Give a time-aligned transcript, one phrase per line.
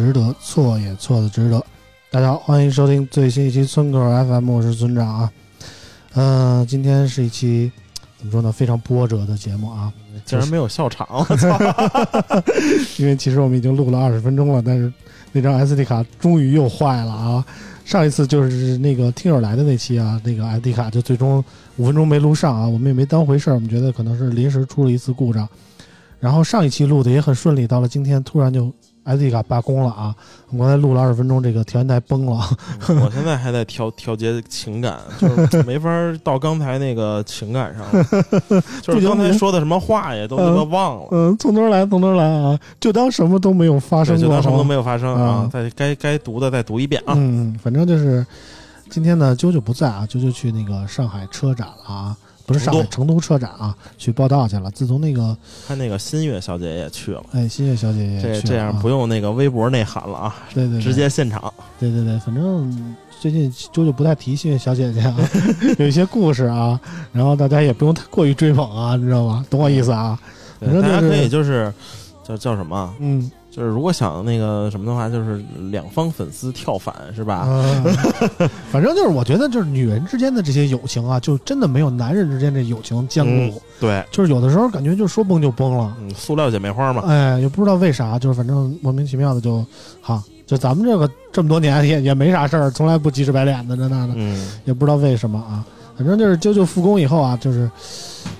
[0.00, 1.62] 值得，错也错的值得。
[2.10, 5.30] 大家好，欢迎收听最新一期村口 FM，我是村长啊。
[6.14, 7.70] 嗯、今天是一期
[8.16, 9.92] 怎么说呢，非常波折的节目啊。
[10.24, 11.58] 竟然没有笑场，我操！
[12.96, 14.90] 因为其实我们已经录了二十分钟了，但是
[15.32, 17.44] 那张 SD 卡终于又坏了啊！
[17.84, 21.44] 上一次就是那个听友来的那期啊，那个 SD 卡就最终
[21.76, 25.46] 五分钟没录上啊，我们也没当回事儿，我们觉得可能是临时出了一次故障。
[26.18, 28.72] 然后上一期录的也很顺利，到了今天突然就
[29.16, 30.12] SD 卡罢工了啊！
[30.50, 32.40] 我们刚才录了二十分钟，这个调音台崩了，
[32.88, 35.88] 我现在还在调调节情感， 就是没法
[36.24, 38.04] 到刚才那个情感上了，
[38.82, 44.80] 就是刚才说的什么话也都他妈忘了，嗯，从头来，从头来啊，就当什么都没有发生，过，就当什么都没有。
[44.80, 45.50] 发生啊啊！
[45.52, 47.12] 再该该读的再读一遍啊！
[47.14, 48.26] 嗯，反正就是
[48.88, 52.16] 今天呢，啾啾不在啊，啾啾去那个上海车展了啊，
[52.46, 54.70] 不是上海成成都车展啊，去报道去了。
[54.70, 55.36] 自从那个
[55.66, 61.52] 看那个新月小姐也去了，哎新月小姐也这去了啊这样不用那个微博内涵了啊，对对对直接现场。
[61.78, 65.16] 对对对，反正最近啾啾不太提新月小姐姐啊，
[65.78, 66.80] 有一些故事啊，
[67.12, 69.44] 然后大家也不用太过于追捧啊，你知道吗？
[69.48, 70.18] 懂我意思啊？
[70.58, 71.72] 对反正就是大家可以就是
[72.22, 72.94] 叫叫什么啊？
[72.98, 77.38] 嗯就是如果想那个什么的话，就是两方粉丝跳反是吧？
[77.38, 77.84] 啊，
[78.70, 83.60] 反正就是我觉得就是女人之间的这些友情啊，就真的没有男人之间这友情坚固。
[83.80, 89.64] 对，就是有的时候感觉就说崩就崩了，嗯，塑料姐妹花嘛，哎，也不知道为啥，就是反正莫名其妙的就，
[90.00, 95.66] 哈，就咱们这个这么多年也也没啥事儿，从来不急赤白脸的这那的，嗯，也不知道为什么啊。
[95.96, 97.70] 反正就是啾啾复工以后啊，就是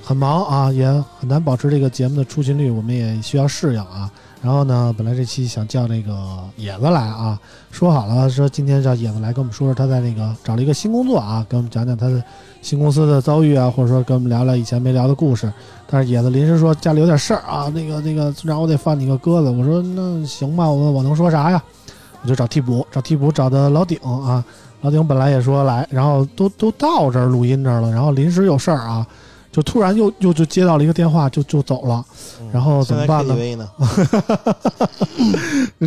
[0.03, 0.87] 很忙啊，也
[1.19, 4.09] 很难保持这个节目的出勤率，我们也需要适应啊。
[4.43, 6.15] 然后呢，本来这期想叫那个
[6.57, 7.39] 野子来啊，
[7.71, 12.23] 说好了说今天叫野子来跟我们说说他在那个找了一个新工作啊，跟我们讲讲他的
[12.63, 15.53] 新公司的遭遇啊，或者说跟我们聊聊以前没聊的故事。
[15.87, 19.51] 但是野子临时说家里有点事儿啊，那个那个村长我得放你个鸽子。
[19.51, 21.63] 我说那行吧，我我能说啥呀？
[22.23, 24.43] 我就找替补，找替补找的老顶啊。
[24.83, 29.07] 老顶本来也说来，然后都都到这儿录音这儿了，然后临时有事儿啊，
[29.53, 32.05] 就突然又又就接到了一个电话，就就走了。
[32.53, 33.35] 然后怎么办呢？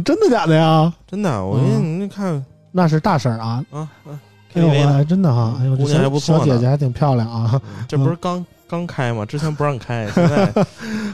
[0.04, 0.92] 真的假的呀？
[1.08, 3.64] 真的，我嗯给你看那是大事儿啊！
[3.72, 4.20] 啊啊
[4.56, 5.56] 哎呦，，KTV 呢还真的哈！
[5.60, 7.60] 哎呦，这姑娘还小姐姐还挺漂亮啊！
[7.88, 9.26] 这不是刚刚开吗？
[9.26, 10.52] 之前不让开， 现在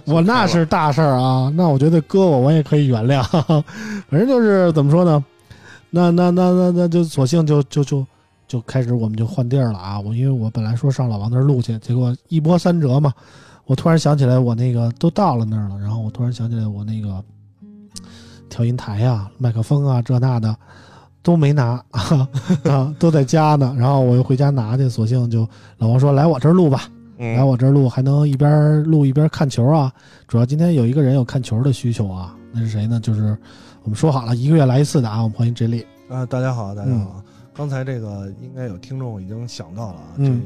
[0.05, 3.21] 我那是大事儿啊，那我觉得割我我也可以原谅，
[4.09, 5.23] 反正就是怎么说呢，
[5.89, 8.05] 那那那那那就索性就就就
[8.49, 9.99] 就开始我们就换地儿了啊！
[9.99, 13.13] 我因为我本来说上老王那儿录去，结果一波三折嘛，
[13.65, 17.23] 我突然想起来我那个都到了那儿了，然后我突然想起来我那个
[18.49, 20.53] 调音台呀、麦克风啊这那的
[21.21, 21.79] 都没拿
[22.65, 25.47] 啊，都在家呢，然后我又回家拿去，索性就
[25.77, 26.89] 老王说来我这儿录吧。
[27.21, 29.91] 嗯来我这儿录，还能一边录一边看球啊。
[30.25, 32.99] 主要今天有一个人有看球的需求啊，那是谁呢？
[32.99, 33.37] 就是
[33.83, 35.85] 我们说好了一个月来一次的啊，我们欢迎 J 莉。
[36.09, 37.21] 啊，大家好，大家好。
[37.59, 40.43] 刚才这个应该有听众已经想到了啊，嗯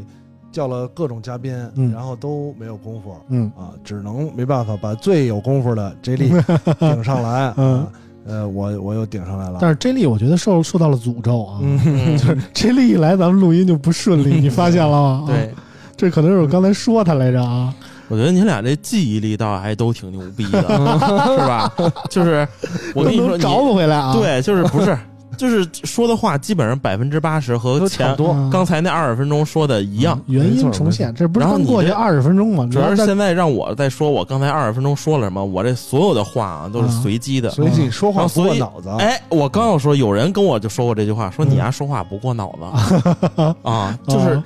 [0.51, 6.29] 这叫了各种嘉宾，嗯然后都没有功夫嗯啊，只能没办法把最有功夫的 J 莉
[6.79, 7.53] 顶上来。
[7.57, 7.87] 嗯啊，
[8.25, 9.59] 呃，我我又顶上来了。
[9.61, 11.59] 但是 J 莉我觉得受受到了诅咒啊，
[12.17, 15.25] 就是 J 莉一来咱们录音就不顺利，你发现了吗？
[15.27, 15.53] 啊，对，
[15.95, 17.71] 这可能是我刚才说他来着啊。
[18.09, 21.71] 我觉得你俩这记忆力倒还都挺牛逼的，是吧？
[22.09, 22.47] 就是
[22.95, 24.13] 我跟你说，你都能找不回来啊。
[24.13, 24.95] 对，就是不是，
[25.37, 28.15] 就是说的话基本上百分之八十和前
[28.51, 30.19] 刚才那二十分钟说的一样。
[30.27, 32.67] 原因重现，这不是然后你这刚过去二十分钟吗？
[32.71, 37.49] 主要是现在让我再说我刚才二十分钟说了什么，我这所有的话啊都是随机的。
[37.51, 38.89] 所以你说话不然后所以过脑子。
[39.03, 44.41] 哎，我刚要说，有人跟我就说过这句话，说你丫说话不过脑子啊，就是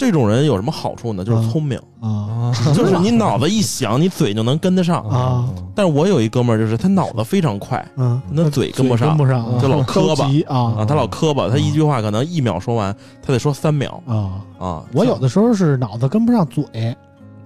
[0.00, 1.22] 这种人有什么好处呢？
[1.22, 5.02] 就是聪明，啊就是你脑子一想，你嘴就能跟得上。
[5.02, 14.40] 啊但是我有一哥们儿，就是他脑子非常快，嗯，那嘴跟不上跟不上，就老磕巴啊啊，他老磕巴，他一句话可能一秒说完，他得说三秒啊！
[14.58, 14.82] 啊。
[14.94, 16.64] 我有的时候是脑子跟不上嘴，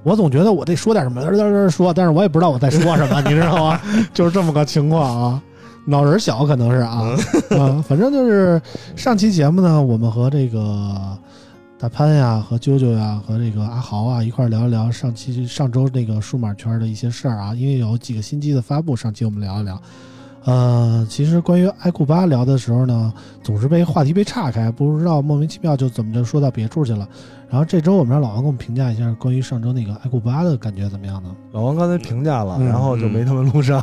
[0.05, 3.81] 我总觉得我得说点什么，嘚嘚嘚说，但是我也不知道我在说什么， 你知道吗？
[4.15, 5.43] 就是这么个情况啊。
[5.87, 7.03] 脑仁小可能是啊，
[7.59, 8.61] 啊， 反正就是
[8.97, 10.97] 上期节目呢，我们和这个
[11.85, 19.79] 大潘呀、和啾啾呀、和这个阿豪啊一块聊一聊上期上周那个数码圈的一些事儿啊，因为有几个新机的发布，上期我们聊一聊。
[20.44, 23.12] 呃，其实关于爱库巴聊的时候呢，
[23.43, 27.08] 总是被话题被岔开，不知道莫名其妙就怎么就说到别处去了。
[27.49, 31.31] 然后这周我们让老王给我们评价一下关于上周那个爱库巴的感觉怎么样呢？
[31.52, 33.81] 老王刚才评价了，嗯然后就没他们录上。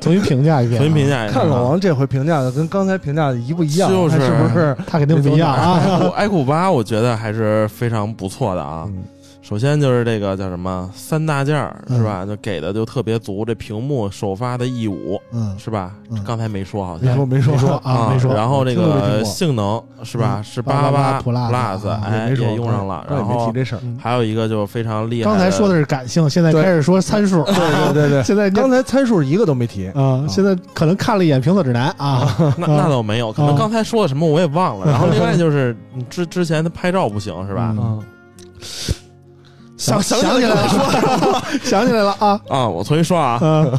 [0.00, 4.76] 重新评价一遍、啊， 重新评价一遍啊，看老王这回评价的跟刚才评价的一不一样，就是他是不是？
[4.86, 5.80] 他肯定不一样啊。
[5.80, 8.84] 爱酷爱酷八，我觉得还是非常不错的啊。
[8.86, 9.02] 嗯
[9.46, 12.24] 首先就是这个叫什么三大件儿嗯是吧？
[12.24, 16.24] 就给的就特别足，这屏幕首发的 E 五嗯，是吧嗯？
[16.24, 18.32] 刚才没说好像没说没说啊，没说。
[18.32, 20.36] 然后这个性能是吧？
[20.38, 23.06] 嗯是八888 Plus，Plus，哎也用上了。
[23.10, 23.80] 然后提这事儿。
[23.82, 27.44] 嗯还有一个就非常厉害，刚才说的是感性，现在开始说参数。
[27.44, 29.88] 对对对对， 现在刚才参数一个都没提。
[29.88, 32.34] 啊，现在可能看了一眼评测指南啊。
[32.56, 34.90] 那那倒没有，可能啊刚才说的什么我也忘了。
[34.90, 35.76] 然后另外就是
[36.08, 37.76] 之之前他拍照不行是吧？
[39.84, 42.40] 想想想起来了， 想起来了啊。
[42.48, 43.38] 啊，我重新说啊。
[43.42, 43.78] 嗯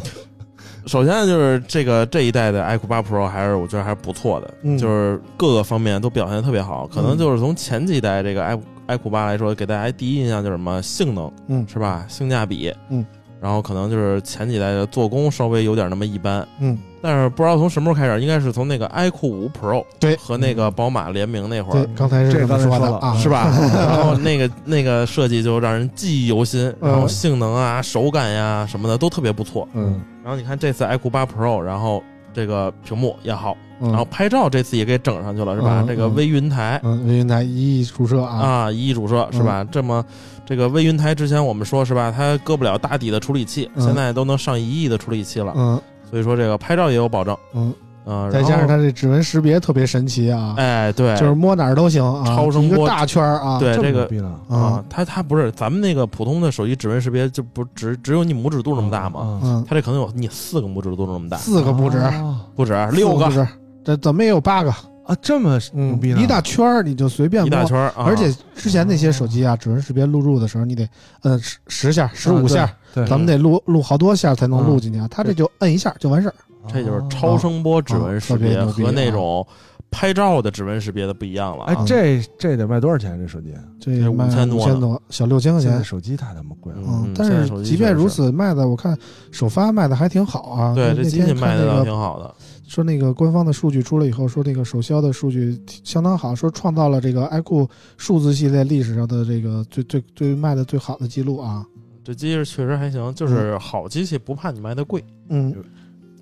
[0.86, 6.86] 首先就是这个这一代的 iQOO 八 Pro 还是我觉得还是不错的，嗯就是各个方面都表现得特别好。
[6.86, 8.56] 可能就是从前几代这个 i
[8.96, 12.04] iQOO 八来说，给大家第一印象就是什么性能，嗯是吧？
[12.08, 13.04] 性价比，嗯，
[13.40, 23.28] 然后可能就是前几代的做工稍微有点那么一般，嗯，但是不知道从什么时候开始，应该是从那个 iQOO 五 Pro 对和那个宝马联名那会对儿，，刚才是这么这刚才说的啊，是？
[23.28, 23.48] 吧？
[23.74, 29.68] 然后那个那个设计就让人记忆犹新，嗯然后性能啊、手感呀、什么的都特别不错。
[29.74, 32.02] 嗯然后你看这次 iQOO 八 Pro，然后
[32.34, 35.82] 这个屏幕也好，嗯，然后拍照这次也给整上去了，是吧？
[35.82, 39.64] 嗯这个微云台嗯，微云台一亿主摄啊，啊，一亿主摄是吧？
[39.70, 40.04] 这么
[40.44, 47.36] 这个微云台之前我们说是吧，它搁不了大底的处理器，嗯现在都能上一亿的处理器了，嗯所以说这个拍照也有保证。
[47.54, 47.72] 嗯，
[48.06, 54.08] 嗯，再加上它这指纹识别特别神奇啊，哎，对，就是摸哪儿都行啊，超声波一个大圈儿啊，对这个？
[54.48, 59.20] 啊啊，它它不是咱们那个普通的手机指纹识别就不只只有你拇指肚那么大吗？
[59.20, 63.48] 啊嗯，它这可能有你四个拇指肚那么大，四个不止，啊不止六个。
[63.84, 64.74] 这怎么也有八个，
[65.06, 66.20] 啊，这么牛嗯逼，呢？
[66.20, 67.64] 一大圈儿你就随便一大。
[67.64, 70.88] 圈儿啊，而且之前那些手机啊，指纹识别录入的时候，你得
[71.22, 75.06] 摁十十下、十五下，对，咱们得录录好多下才能录进去啊。
[75.10, 76.34] 它这就摁一下就完事儿。
[76.68, 79.46] 这就是超声波指纹识别和那种
[79.88, 81.72] 拍照的指纹识别的不一样了啊。
[81.72, 83.16] 哎，这这得卖多少钱？
[83.16, 85.84] 这手机这这卖5000多五千多，小六千块钱。
[85.84, 86.80] 手机太他妈贵了。
[86.84, 88.98] 嗯但是即便如此，卖的我看
[89.30, 90.74] 首发卖的还挺好啊。
[90.74, 92.34] 对，这机器卖的倒挺好的。
[92.66, 101.64] 说那个官方的数据出来以后，说这个首销的数据相当好，说创造了这个 iQOO 数字系列历史上的这个最最最卖的最好的记录啊。
[102.04, 105.04] 这机器确实还行，就是好机器不怕你卖的贵。
[105.28, 105.54] 嗯，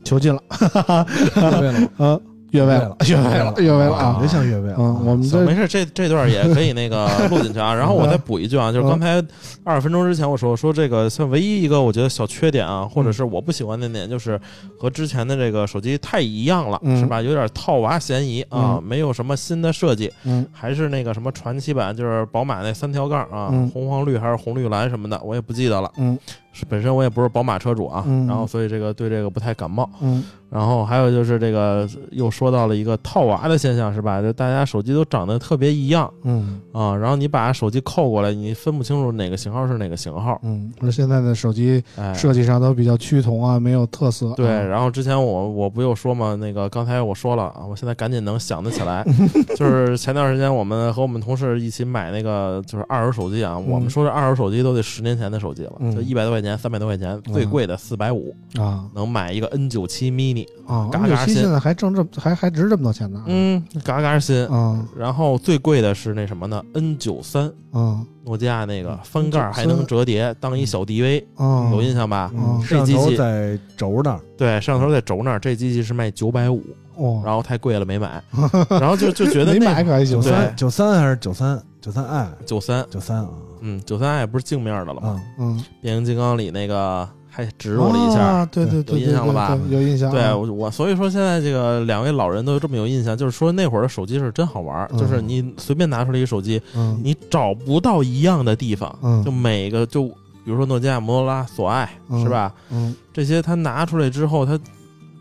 [0.03, 0.43] 求进了，
[1.37, 2.23] 越位了，呃，
[2.55, 4.29] 越位了，越位了，越位了啊别！
[4.29, 4.77] 像越位了。
[4.79, 7.75] 嗯，我们没事，这这段也可以那个 录进去啊。
[7.75, 9.21] 然后我再补一句啊，就是刚才
[9.65, 14.41] 二十分钟之前我说说这个，像唯一一个我觉得小缺点啊，或者是我不喜欢的点，就是
[14.79, 17.21] 和之前的这个手机太一样了，嗯是吧？
[17.21, 25.91] 有点套娃嫌疑啊，嗯没有什么新的设计，嗯还是那个什么传奇版，就是宝马那三条杠啊，嗯红黄绿还是红绿蓝什么的，我也不记得了。
[25.97, 26.17] 嗯，
[26.55, 29.89] 是本身我也不是宝马车主啊，嗯然后所以这个对这个不太感冒。
[30.01, 30.23] 嗯
[30.55, 34.23] 然后还有就是这个又说到了一个套娃的现象是吧？
[34.23, 40.41] 就大家手机都长得特别一样嗯啊，然后你把手机扣过来，你分不清楚哪个型号是哪个型号。
[40.45, 44.33] 嗯，而现在的手机哎，设计上都比较趋同啊，没有特色。
[44.37, 49.05] 对，啊然后之前我我不又说嘛，那个刚才我说了啊，我现在赶紧能想得起来，
[49.59, 63.23] 就是前段时间我们和我们同事一起买那个就是二手手机啊，我们说这二手手机都得十年前的手机了，嗯就一百多块钱、三百多块钱，最贵的四百五，啊能买一个 N 九七 mini，啊，嘎嘎新九七现在还挣这还还值这么多钱呢。
[63.27, 64.47] 嗯，嘎嘎新。
[64.49, 71.71] 啊然后最贵的是那什么呢？N 九三，啊诺基亚那个翻盖还能折叠，当一小 DV，啊！
[71.73, 72.31] 有印象吧？
[72.35, 76.63] 嗯摄像头这机器在轴那儿，对，摄像头在轴那儿，这机器是卖九百五，
[76.97, 78.23] 哦，然后太贵了没买，
[78.71, 80.21] 然后就就觉得没那买可还行。
[80.21, 80.31] 九。
[80.31, 81.63] 对三九三还是九三？
[81.81, 83.29] 九三 i 九三，九三啊。
[83.61, 85.09] 嗯，九三 i 不是镜面的了吗？
[85.09, 88.21] 啊嗯，变形金刚里那个还植入了一下。
[88.21, 89.59] 啊，对对对，有印象了吧？
[89.69, 90.09] 有印象。
[90.09, 90.13] 啊。
[90.13, 96.99] 对我我所以说现在这个两位老人都这么有印象，就是说那会儿的手机是真好玩就是你随便拿出来一个手机，嗯。
[97.05, 99.23] 你找不到一样的地方，嗯。
[99.23, 100.05] 就每个就
[100.45, 102.23] 比如说诺基亚、摩托罗拉、索爱嗯。
[102.23, 102.51] 是吧？
[102.71, 102.95] 嗯。
[103.13, 104.59] 这些他拿出来之后，它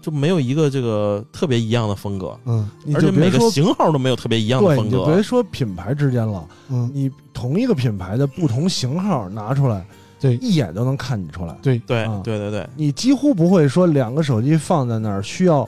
[0.03, 4.97] 就没有一个这个特别一样的风格，嗯而且每个型号都没有特别一样的，风格。
[4.97, 5.23] 你就别。
[5.23, 9.85] 说品牌之间了，嗯，你同一个品牌的不同型号拿出来，
[10.19, 10.35] 对。
[10.41, 11.55] 一眼都能看你出来。
[11.61, 11.77] 对。
[11.87, 15.67] 对啊对对对，你几乎不会说两个手机放在那儿需要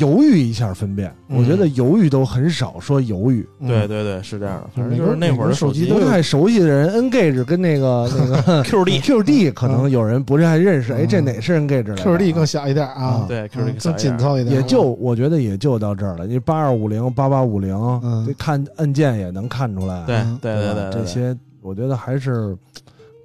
[0.00, 1.38] 犹豫一下分辨，嗯。
[1.38, 3.46] 我觉得犹豫都很少说犹豫。
[3.60, 4.70] 对对对，是这样的。
[4.74, 4.82] 嗯。
[4.82, 10.96] 反正就是那会儿手机不太熟悉的人，Engage 跟那个 那个 QD，QD 可能有人不太认识，嗯。
[10.98, 13.04] 哎，这哪是 Engage 来的 QD 更小一点啊。
[13.04, 16.26] 啊，对嗯 QD 更紧凑一点，也就我觉得也就到这儿了。
[16.26, 20.04] 你八二五零、八八五零嗯，这看按键也能看出来。
[20.06, 20.38] 对嗯。
[20.40, 21.00] 对对吧对对。
[21.00, 22.56] 这些我觉得还是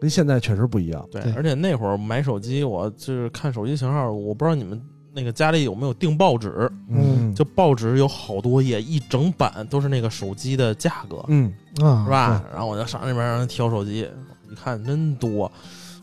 [0.02, 1.06] 跟现在确实不一样。
[1.12, 4.80] 对对，而且那会儿买手机，我就是看手机型号，我不知道你们
[5.16, 12.44] 那个家里有没有订报纸，嗯就报纸有好多页，一整版都是那个手机的价格，嗯，啊，是吧？
[12.52, 14.06] 然后我就上那边让人挑手机，
[14.52, 15.50] 一看真多，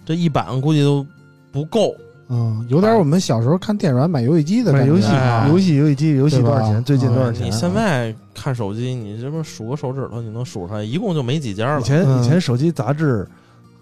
[0.06, 1.06] 这一版估计都
[1.52, 1.94] 不够。
[2.28, 6.82] 嗯，有点我们小时候看电软买游戏机的感觉买游戏哎，游戏游戏机游戏多少钱？
[6.82, 7.46] 最近多少嗯钱？
[7.46, 11.80] 你现在看手机，你这不数个手指头，你能数出来，一共就没几家了。
[11.82, 13.28] 以前嗯以前手机杂志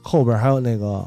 [0.02, 1.06] 后边还有那个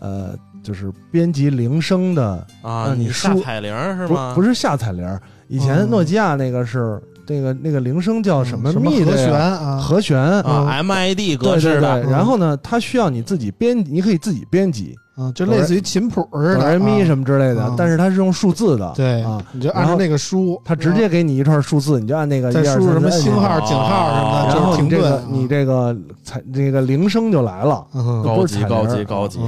[0.00, 4.32] 呃，就是编辑铃声的，啊，让你你下彩铃是不吗？
[4.34, 5.18] 不是下彩铃。
[5.48, 29.38] 以前嗯诺基亚那个是那个那个铃声叫什么什么 MID 和弦啊，和弦啊，MID 格对对对，式的，嗯然后呢，它需要你自己编，你可以自己编辑啊，就类似于琴谱似的哆来咪什么，之类的啊，但是它是用数字的，对啊，你就按照那个输，它直接给你一串数字，你就按那个再输入什么星号、哦井号什么的，然就是停后你这个顿，你这个彩这个铃声就来了，嗯高级高级高级。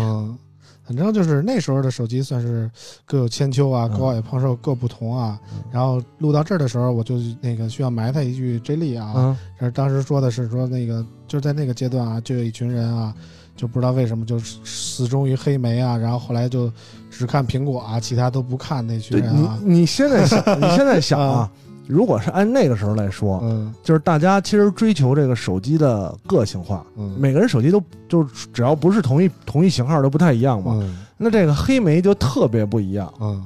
[0.88, 2.70] 嗯，反正就是那时候的手机算是
[3.04, 5.38] 各有千秋啊，嗯高矮胖瘦各不同啊。
[5.70, 13.14] 然后录到这儿的时候，我就那个需要埋汰一句 J 莉啊，嗯这当时说的是说那个就是在那个阶段啊，就有一群人啊，
[13.56, 16.70] 就不知道为什么就死忠于黑莓啊，然后后来就
[17.10, 19.58] 只看苹果啊，其他都不看那群人啊。
[19.62, 21.50] 你现在想， 你现在想啊，
[21.86, 23.72] 如果是按那个时候来说，嗯。
[23.82, 30.72] 就是大家其实追求这个手机的个性化，嗯，每个人手机都就是只要不是同一同一型号都不太一样嘛。
[30.80, 30.98] 嗯。
[31.16, 33.44] 那这个黑莓就特别不一样，嗯。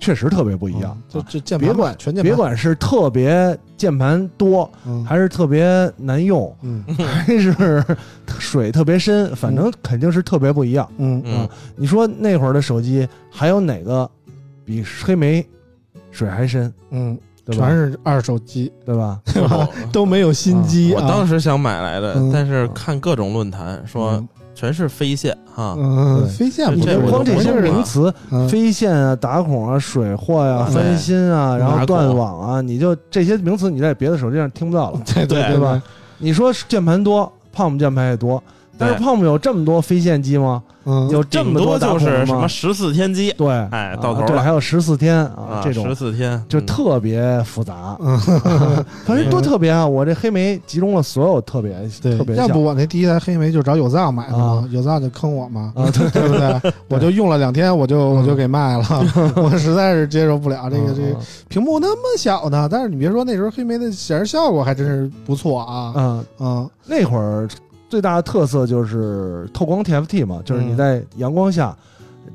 [0.00, 1.00] 确实特别不一样。
[1.08, 1.26] 就啊。
[1.28, 5.04] 就键盘别管全键盘，别管是特别键盘多，嗯。
[5.04, 6.84] 还是特别难用，嗯。
[6.98, 7.84] 还是
[8.38, 10.88] 水特别深，反正肯定是特别不一样。
[10.98, 11.22] 嗯。
[11.24, 14.10] 嗯，你说那会儿的手机还有哪个
[14.64, 15.44] 比黑莓
[16.10, 17.66] 水还深，嗯，对吧？
[17.68, 19.18] 全是二手机，对吧？
[19.32, 21.00] 对 吧都没有新机啊。
[21.02, 35.80] 我当时想买来的嗯，但是看各种论坛说嗯全是飞线啊，嗯，飞线不这我是光这些名词，嗯飞线啊、打孔啊、水货呀、翻新啊，然后断网啊，你就这些名词你在别的手机上听不到了， 对对对吧？？
[36.18, 38.40] 你说键盘多，Palm 键盘也多，
[38.78, 40.62] 但是对 Palm 有这么多飞线机吗？
[40.84, 47.96] 嗯，有这么多就是什么十四天机，对，哎到头了还有十四天啊啊，，这种十四天就嗯特别复杂。
[48.00, 48.18] 嗯，
[49.04, 49.86] 反正多特别啊！
[49.86, 56.72] 我这黑莓集中了所有特别，对特别，像要不我那第一台黑莓就找有藏买的嘛啊，有藏就坑我嘛，啊，对 对不对？
[56.88, 58.84] 我就用了两天，我就我就给卖了，
[59.36, 61.16] 我实在是接受不了这个这个
[61.48, 62.68] 屏幕那么小呢。
[62.70, 67.48] 但是你别说，那时候黑莓的显示效果还真是不错啊，嗯，嗯那会儿
[67.92, 71.76] 最大的特色就是透光 TFT 嘛，就是你嗯在阳光下，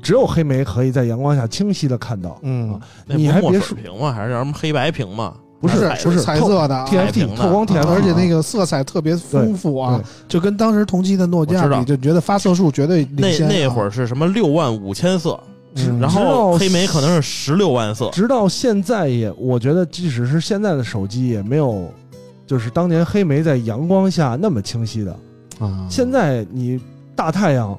[0.00, 2.38] 只有黑莓可以在阳光下清晰的看到。
[2.42, 4.12] 嗯你还别说水屏吗？
[4.12, 5.34] 还是叫什么黑白屏嘛？
[5.60, 13.52] 不是不是彩色的 TFT 透光 TFT，而且那个色彩特别丰富啊就跟当时同期的诺基亚我知就觉得发色数绝对领那先啊。
[13.52, 15.36] 那会儿是什么六万五千色，
[15.74, 21.92] 嗯，然后黑莓可能是十六万色，直到现在也，我觉得即使是现在的手机也没有，
[22.46, 25.18] 就是当年黑莓在阳光下那么清晰的。
[25.58, 26.80] 啊，现在你
[27.14, 27.78] 大太阳，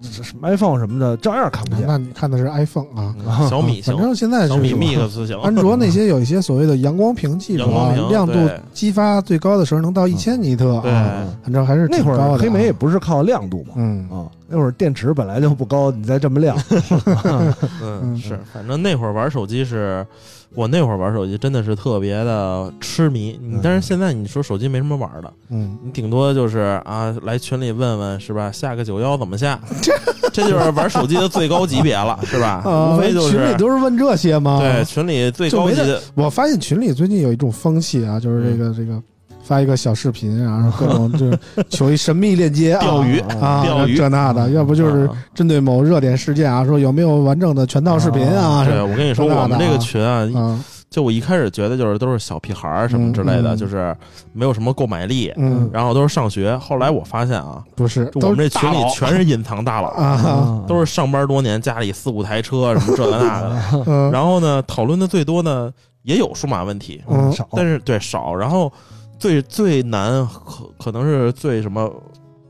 [0.00, 1.84] 这什么 iPhone 什么的，照样看不见。
[1.86, 3.96] 那你看的是 iPhone 啊，嗯小米行。
[3.96, 7.64] 反，正现在小米是 Mix 行，安卓那些有一些所谓的阳光屏技术
[8.08, 8.34] 亮度
[8.72, 10.92] 激发最高的时候能到一千尼特对。
[10.92, 14.08] 啊，反正还是那会儿黑莓也不是靠亮度嘛，嗯。
[14.10, 16.56] 啊，那会儿电池本来就不高，你再这么亮，
[17.24, 18.16] 嗯嗯。
[18.16, 20.06] 是，反正那会儿玩手机是，
[20.54, 23.38] 我那会儿玩手机真的是特别的痴迷。
[23.42, 28.50] 你嗯但是现在你说手机没什么玩的，嗯，你顶多就是啊来群里问问是吧？
[28.50, 29.58] 下个九幺怎么下？
[30.32, 32.62] 这就是玩手机的最高级别了， 是吧？
[32.64, 34.58] 啊，无非就群里都是问这些吗？
[34.60, 39.02] 对，群里最高级的我发现群里最近有一种风气啊，就是这嗯个这个
[39.48, 41.38] 发一个小视频，然后各种就是
[41.70, 48.62] 求一神秘链接啊钓鱼啊，钓鱼这那的，要不就是啊针对某热点事件啊，说有没有完整的全套视频啊？
[48.66, 53.96] 对，我跟你说，我们这个群啊，啊，就我一开始觉得就是都是小屁孩儿什么之类的，就是
[54.34, 56.54] 没有什么购买力，嗯，然后都是上学。
[56.58, 63.56] 后来我发现啊，不是，我们这群里全是隐藏大佬，啊，都是上班多年，家里四五台车什么这那的。
[63.86, 68.34] 嗯然后呢，讨论的最多呢也有数码问题，嗯少，但是对少。
[68.34, 68.72] 然后
[69.18, 71.90] 最最难可可能是最什么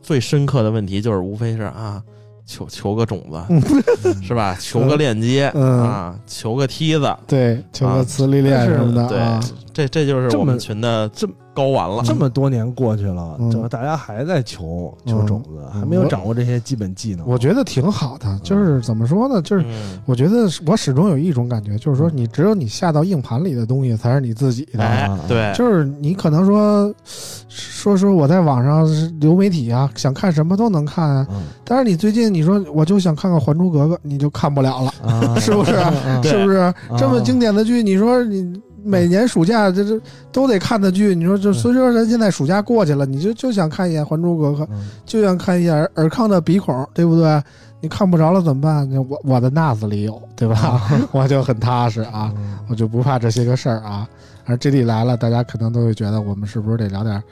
[0.02, 2.02] 最深刻的问题，就是无非是啊。
[2.50, 4.56] 求求个种子，是吧？
[4.58, 9.38] 求个链接嗯啊，求个梯子，对，求个啊磁力链什么的对啊，，
[9.78, 12.02] 这这就是这么我们群的这么高玩了。
[12.04, 17.25] 这么多年过去了，嗯这大家还在求求种子，嗯还没有掌握这些基本技能。
[17.28, 26.92] 我觉得挺好的，就是怎么说呢，就是嗯，我觉得我始终有一种感觉，就是说你只有你下到硬盘里的东西才是你自己的，对，就是你可能说
[27.49, 28.85] 说说我在网上
[29.20, 35.73] 流媒体啊，想看什么都能看啊，嗯但是你最近你说我就想看看《还珠格格》，你就看不了了，啊， 是不是？
[36.25, 36.56] 是不是？
[36.56, 40.00] 啊这么经典的剧，你说你每年暑假这这
[40.33, 47.42] 都得看的剧，你说就虽说咱现在暑假过去了，你就就想看一眼《还珠格格》，嗯就想看一眼尔尔康的鼻孔，对不对？
[47.80, 48.88] 你看不着了怎么办？
[48.90, 50.90] 那我我的 NAS 里有，对吧？
[51.12, 54.09] 我就很踏实啊，嗯我就不怕这些个事儿啊。
[54.46, 57.22] 而这里来了，大家可能都会觉得我们是不是得聊点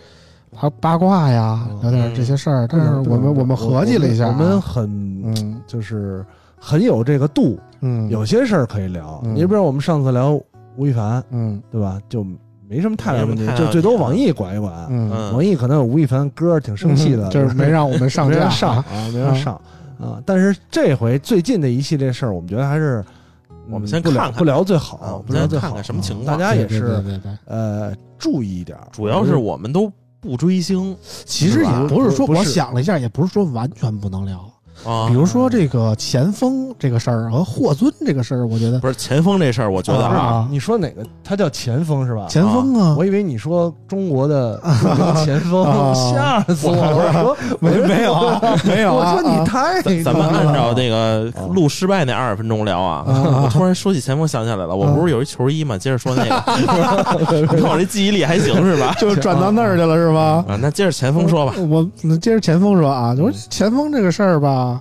[0.60, 2.68] 八八卦呀，嗯聊点这些事儿？
[2.70, 4.84] 但是我们我们合计了一下啊，我们很
[5.24, 6.24] 嗯就是
[6.60, 9.20] 很有这个度，嗯有些事儿可以聊。
[9.24, 10.40] 嗯你比如我们上次聊
[10.76, 12.00] 吴亦凡，嗯对吧？
[12.08, 12.24] 就
[12.68, 14.72] 没什么太大问题就最多网易管一管。
[14.90, 19.54] 嗯，嗯网易可能有吴亦凡歌挺生气的，就是没让我们上架 没让上啊啊，没让上
[20.00, 20.20] 啊。
[20.26, 23.04] 但是这回最近的一系列事儿，我们觉得还是
[23.50, 27.32] 嗯我们先不聊看看不聊最啊好不聊最好，看看什么情况大家也是对对对。
[27.46, 34.50] 呃注意一点，主要是我们都不追星其实也不是说，我想了一下，也不是说完全不能聊。
[34.86, 35.14] 啊比。
[35.14, 41.02] 如说这个前锋这个事儿和霍尊这个事儿，我觉得不是前锋这事儿，我觉得啊啊，你说哪个？
[41.24, 42.26] 他叫前锋是吧？
[42.28, 44.60] 前锋啊，我以为你说中国的
[45.24, 46.96] 前锋，啊吓死我了！
[46.96, 49.14] 我说没没有啊，没有啊。
[49.14, 55.76] 我说你啊太咱们按照那个啊录失败那二十分钟聊啊，啊我突然说起前锋想起来了，我不是有一球衣吗？
[55.78, 58.94] 接着说那个， 你看我这记忆力还行是吧？
[59.00, 60.44] 就转到那儿去了是吧？
[60.48, 61.54] 啊，那接着前锋说吧。
[61.68, 64.75] 我那接着前锋说啊，就是前锋这个事儿吧，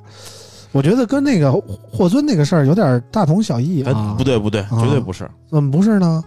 [0.71, 1.51] 我觉得跟那个
[1.91, 4.13] 霍尊那个事儿有点大同小异哎啊。
[4.17, 6.23] 不对不对，绝对不是，怎么不是呢？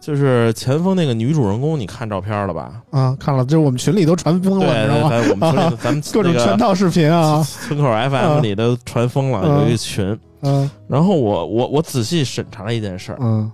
[0.00, 2.72] 就是前锋那个女主人公，你看照片了吧？
[2.90, 5.16] 啊，看了，就是我们群里都传疯，了，你知道吗？
[5.30, 10.18] 我们群里，咱们 各种那个全套视频啊，村口 FM 里都传疯了，嗯有一群。
[10.44, 13.48] 嗯然后我我我仔细审查了一件事儿，嗯，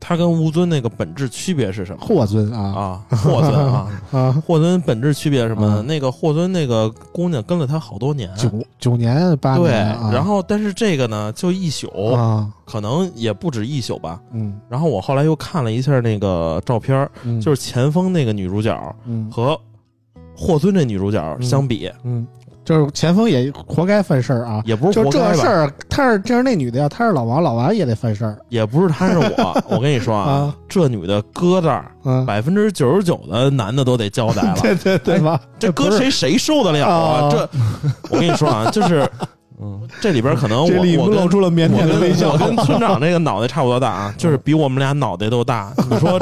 [0.00, 2.04] 它跟吴尊那个本质区别是什么？
[2.06, 2.60] 霍尊啊
[3.10, 5.74] 啊，霍尊啊， 啊，霍尊本质区别是什么呢？
[5.82, 14.20] 嗯那个霍尊那个姑娘跟了他好多年，九九年八对，年啊，然后但是这个呢就一宿，啊，可能也不止一宿吧。
[14.32, 19.58] 嗯然后我后来又看了一下那个照片，嗯，就是前锋那个女主角嗯和
[20.36, 22.26] 霍尊这女主角相比，嗯，
[22.68, 24.60] 就是前锋也活该犯事儿啊。
[24.66, 29.62] 也不是就活该吧，这事儿，他是这是那女的呀，他是老王，老王也得犯事儿也不是他是我。
[29.70, 32.26] 我跟你说啊啊，这女的搁这儿，啊。
[32.26, 34.56] 百分之九十九的男的都得交代了。
[34.60, 35.40] 对对对吧？
[35.58, 37.24] 这搁谁谁受得了啊？
[37.24, 37.48] 啊这
[38.10, 39.08] 我跟你说啊，就是
[39.60, 42.38] 嗯，这里边可能我 这里我露出了腼腆的微笑我。
[42.38, 45.72] 跟村长那个脑袋差不多大啊， 就是比我们俩脑袋都大。
[45.90, 46.18] 你说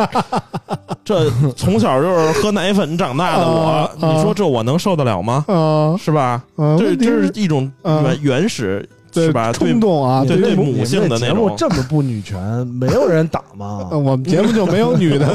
[1.05, 5.45] 这从小就是喝奶粉长大的我 啊，你说这我能受得了吗？
[5.49, 6.43] 啊是吧？
[6.57, 9.53] 啊，这这是是一种啊原原始对是吧？
[9.53, 13.99] 对冲动啊，对母性的那种节目种这么不女权，没有人打吗呃？
[13.99, 15.27] 我们节目就没有女的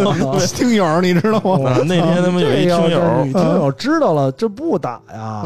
[0.55, 1.69] 听友，你知道吗？
[1.71, 5.43] 啊那天他们有一听友女听友知道了，这不打呀？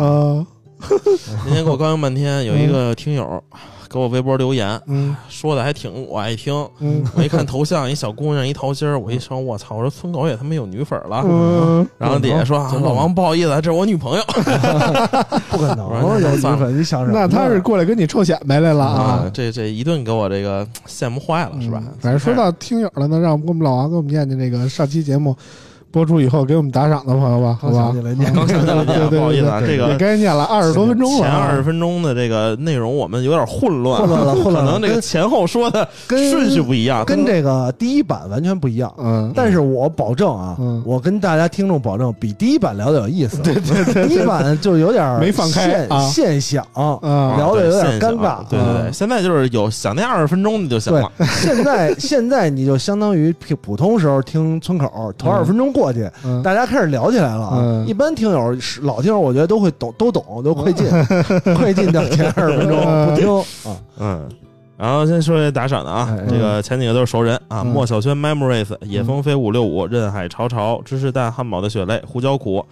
[0.91, 1.17] 嗯
[1.47, 3.41] 那天给我高兴半天，有一个听友
[3.89, 6.53] 给我微博留言，嗯说的还挺我爱听。
[6.79, 9.75] 嗯我一看头像，一小姑娘，一桃心儿，我一瞅，我操！
[9.75, 11.21] 我说村口也他妈有女粉了。
[11.23, 14.23] 嗯，然后底下说啊老王不好意思，这是我女朋友
[15.49, 17.19] 不可能我说有女粉，你想什么？
[17.19, 19.31] 那他是过来跟你臭显摆来了啊啊！。
[19.33, 21.93] 这这一顿给我这个羡慕坏了，是吧嗯？
[21.99, 25.35] 反正说到听友了，那让我们老王给我们念念这个上期节目
[25.95, 27.93] 播出以后给我们打赏的朋友吧，好吧？
[27.93, 28.01] 刚想起？
[28.01, 34.73] 来念，刚想起来念，不好意思啊，这也个该念了二十多分钟了啊，前二十分钟的这个内容我们有点混乱，混乱了混乱了。
[34.73, 38.93] 可能这个前后说的跟顺序不一样，跟这个第一版完全不一样。
[38.97, 40.83] 嗯，但是我保证啊，嗯。
[40.85, 43.37] 我跟大家听众保证，比第一版聊的有意思。
[43.41, 46.99] 对对对，第一版就有点 没放开现想，啊
[47.37, 48.93] 聊的有点尴尬对对对，嗯。
[48.93, 57.57] 现在就是有想那二十分钟的就行对了。，现在现在你就相当于普普通时候听村口，头二十分钟过去，嗯大家开始聊起来了啊。
[57.59, 60.87] 嗯一般听友是老听友，我觉得都会懂，都懂，都快进，
[61.55, 63.35] 快进到前二十分钟嗯不听
[63.71, 63.77] 啊。
[63.99, 64.29] 嗯，
[64.77, 72.65] 然后先说这打赏的啊哎，这个前几个都是熟人啊，嗯莫小轩 Memories、野风飞五六五、任海潮潮、芝士蛋汉堡的血泪、胡椒苦。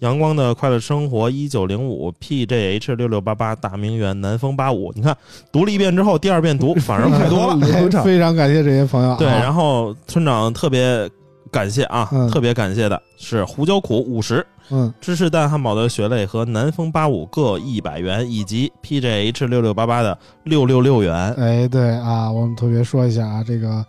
[0.00, 5.12] 阳光的快乐生活一九零五 PJH 六六八八大名媛南风八五，你看
[5.50, 7.58] 读了一遍之后，第二遍读反而快多了。
[8.04, 9.16] 非常感谢这些朋友啊。
[9.18, 11.10] 对，然后村长特别
[11.50, 21.32] 感谢啊，嗯特别感谢的是胡椒苦五十、嗯芝士蛋汉堡的血泪和南风八五各一百元，以及 PJH 六六八八的六六六元。
[21.34, 23.84] 哎，对啊，我们特别说一下啊，这个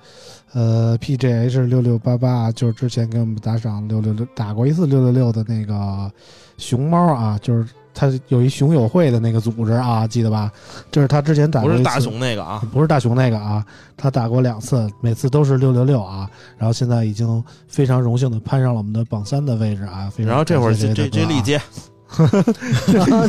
[0.54, 6.12] 呃，PJH 六六八八就是之前给我们打赏六六六打过一次六六六的那个
[6.58, 7.67] 熊猫啊，就是
[7.99, 10.49] 他有一熊友会的那个组织啊，记得吧？
[10.89, 13.62] 这是他之前打过不是大熊那个啊，不是大熊那个啊，
[13.97, 16.25] 他打过两次，每次都是六六六啊，
[16.57, 21.09] 然后现在已经非常荣幸的攀上了我们的榜三的位置啊，非常然后这会儿这这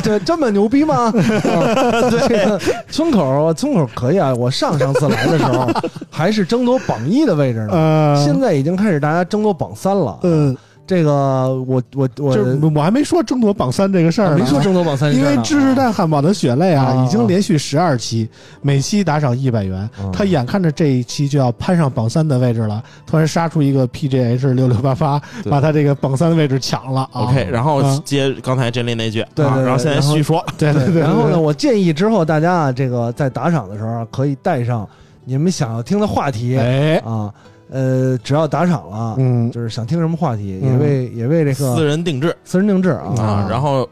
[0.01, 1.11] 这这么牛逼吗？
[1.13, 2.57] 对，
[2.89, 4.33] 村口村口可以啊！
[4.33, 5.69] 我上上次来的时候
[6.09, 10.17] 还是争夺榜一的位置呢，呃，现在已经开始大家争夺榜三了。
[10.23, 10.55] 呃，
[10.91, 11.11] 这个
[11.65, 18.29] 我我我就是我还没说争夺榜三这个事儿呢，没说争夺榜三，因为芝士蛋汉堡的血泪啊，啊已经连续十二期，
[18.61, 20.11] 每期打赏一百元，嗯。
[20.11, 27.21] 他眼看着这一期就要攀上榜三的位置了，突然杀出一个 PJH 六六八八，把他这个榜三的位置抢了啊。
[27.21, 27.97] OK，然后啊。
[28.03, 34.85] 接刚才真理那句，对对然后现在继续说，对对对，然后呢，我建议之后大家啊，这个在打赏的时候啊可以带上
[35.23, 37.31] 你们想要听的话题哎，啊，
[37.71, 42.35] 呃，只要打赏了，嗯，就是想听什么话题，也嗯为也为这个私人定制。
[42.43, 43.87] 私人定制啊，啊，然后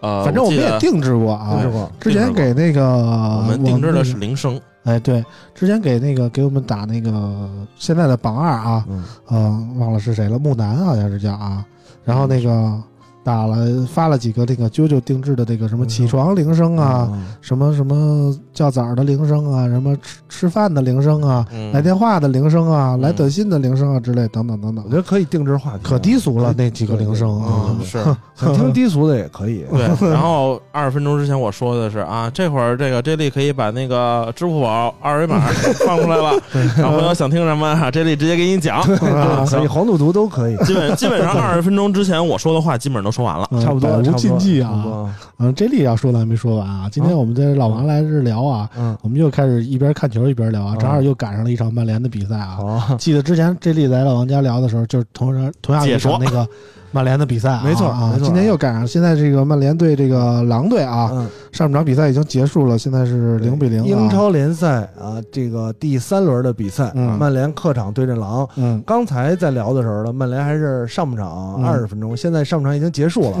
[0.00, 1.90] 呃，反正我们也定制过啊定制，过。
[1.98, 9.02] 之前给那个我我们定制的是铃声，哎，对，之前给那个给我们打那个现在的榜二啊，嗯。
[9.30, 11.64] 嗯，忘了是谁了，木南好像是叫啊，
[12.04, 12.78] 然后那个
[13.24, 17.22] 打了发了几个这个啾啾定制的这个什么起床铃声啊，嗯。
[17.40, 21.72] 什么什么叫早儿的铃声啊，什么吃吃饭的铃声啊，嗯。
[21.72, 23.00] 来电话的铃声啊，嗯。
[23.00, 24.84] 来短信的铃声啊之类等等等等。
[24.84, 27.66] 我觉，得可以定制话题，可低俗了那几个铃声啊。
[27.70, 28.02] 嗯，是。
[28.34, 29.64] 想听低俗的也可以。
[29.70, 35.38] 对，然后二十分钟之前我说的是啊， 这会儿这个 J 莉可以把那个支付宝二维码
[35.86, 36.32] 放出来了，
[36.76, 38.80] 然后朋友想听什么啊，J 莉直接给你讲。
[38.80, 43.46] 啊可以，黄赌毒都可以，基本基本上二十分钟之前我说的话基本都说完了。
[43.52, 45.14] 嗯差不多，百无禁忌啊。
[45.38, 52.80] 嗯，这里要说的还没说完啊，今天我们这老王来这聊啊，嗯，我们又开始一边看球一边聊啊，嗯正好又赶上了一场曼联的比赛啊。
[52.80, 56.48] 好，记得之前这里来老王家聊的时候，就是同样同样一场那个
[56.92, 58.14] 曼联的比赛啊，没错啊。
[58.18, 63.84] 错今天又赶上，现在这个曼联对这个狼队啊，嗯，上半场比赛已经结束了，现在是零比零。
[63.84, 68.46] 英，超联赛啊，这个第三轮的比赛，嗯曼联客场对阵狼。
[68.56, 73.38] 嗯，刚才在聊的时候呢，曼联还是上半场嗯二十分钟，现在上半场已经结束了，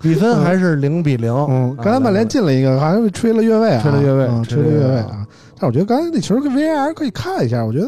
[0.00, 1.32] 比分还是零比零。
[1.32, 5.26] 嗯，啊刚才曼联进了一个，好像被吹了越位啊，吹了越位嗯吹了越位啊。
[5.64, 7.86] 但我觉得刚才那球跟 VAR 可以看一下，我觉得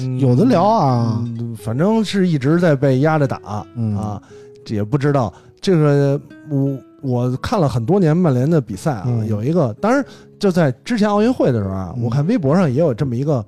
[0.00, 1.22] 嗯有的聊啊。
[1.24, 4.20] 嗯反正是一直在被压着打嗯啊，
[4.66, 10.04] 也不知道这个我我看了很多年曼联的比赛啊，嗯有一个，当然
[10.40, 13.44] 就在之前奥运会的时候啊，嗯我看微博上也有这么一个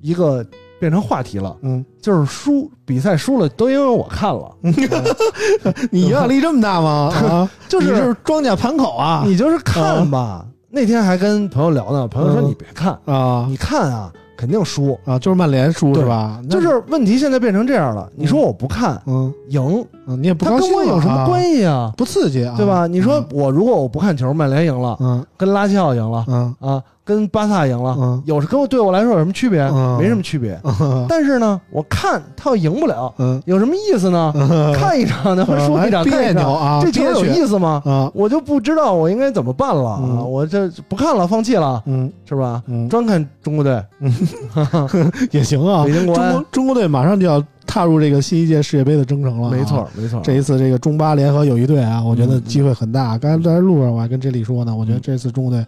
[0.00, 0.44] 一个
[0.80, 4.52] 变成话题了，嗯，就是输比赛输了都因为我看了，
[5.92, 7.12] 你影响力这么大吗？
[7.30, 9.22] 啊，就你是庄家盘口啊？
[9.24, 10.44] 你就是看吧。
[10.74, 14.98] 那天还跟朋友聊呢，朋友说嗯你别看，啊你看啊肯定输。
[15.04, 16.40] 啊，就是曼联输对是吧？
[16.50, 21.24] 就是问题现在变成这样了，你说我不看嗯赢，嗯，你也不他高兴跟我有什么？
[21.26, 21.92] 关系啊？
[21.96, 22.88] 不刺激啊，对吧？
[22.88, 29.60] 你说嗯我如果我不看球，曼联赢了，嗯跟拉齐奥赢了嗯啊，跟巴萨赢了，嗯有跟我对我来说有什么区别？
[29.72, 30.58] 嗯没什么区别。
[30.64, 34.32] 嗯但是呢，我看他要赢不了，嗯，有什么意思呢？
[34.74, 37.82] 看一场呢和输一场，别看一场，扭啊，这球有意思吗？
[37.84, 40.00] 啊，我就不知道我应该怎么办了啊！
[40.02, 42.62] 嗯我这不看了，放弃了，嗯是吧？
[42.66, 43.82] 嗯，专看中国队，
[45.30, 45.84] 也行啊。
[45.84, 49.86] 北京国安中国，中国队马上就要踏入这个新一届世界杯的征程了，没错。
[49.94, 50.20] 没错。
[50.24, 53.18] 这一次这个中巴联合友谊队啊，我觉得机会很大。
[53.18, 55.64] 刚才在路上我还跟这里说呢，我觉得这次中国队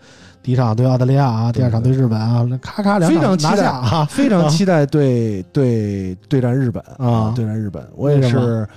[0.46, 4.04] 第一场对澳大利亚啊，第二场对日本啊，咔咔两非场拿常期待下啊。
[4.08, 8.68] 非常期待对对对战日本啊对战日本，我也是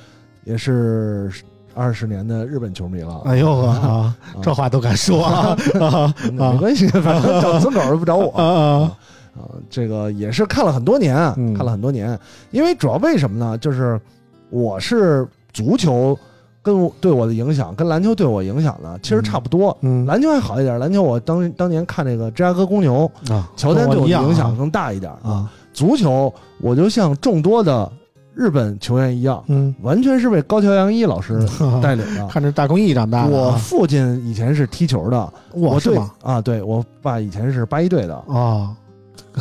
[0.46, 1.32] 也是
[1.76, 3.22] 二十年的日本球迷了。
[3.24, 8.98] 哎呦呵啊，这话都敢说啊啊没关系，反正找村口又不找我啊啊！
[9.38, 12.18] 啊，这个也是看了很多年，嗯看了很多年。
[12.50, 13.56] 因为主要为什么呢？
[13.60, 14.02] 就是
[14.50, 16.18] 我是足球
[16.62, 19.76] 跟我对我的影响，跟篮球对我影响呢，其实差不多。
[19.82, 20.06] 嗯。
[20.06, 25.52] 篮球还好一点，篮球我当当年看那个芝加哥公牛，啊，乔丹对我影响更大一点啊。
[25.74, 27.90] 足球我就像众多的
[28.34, 31.40] 日本球员一样，嗯，完全是被高桥阳一老师
[31.82, 32.28] 带领的。
[32.28, 36.12] 看着大公益长大的我啊，父亲以前是踢球的，我是吗？
[36.22, 38.76] 啊，对我爸以前是八一队的，啊，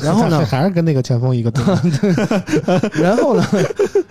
[0.00, 1.64] 然后呢 还是跟那个前锋一个队。
[3.02, 3.44] 然后呢，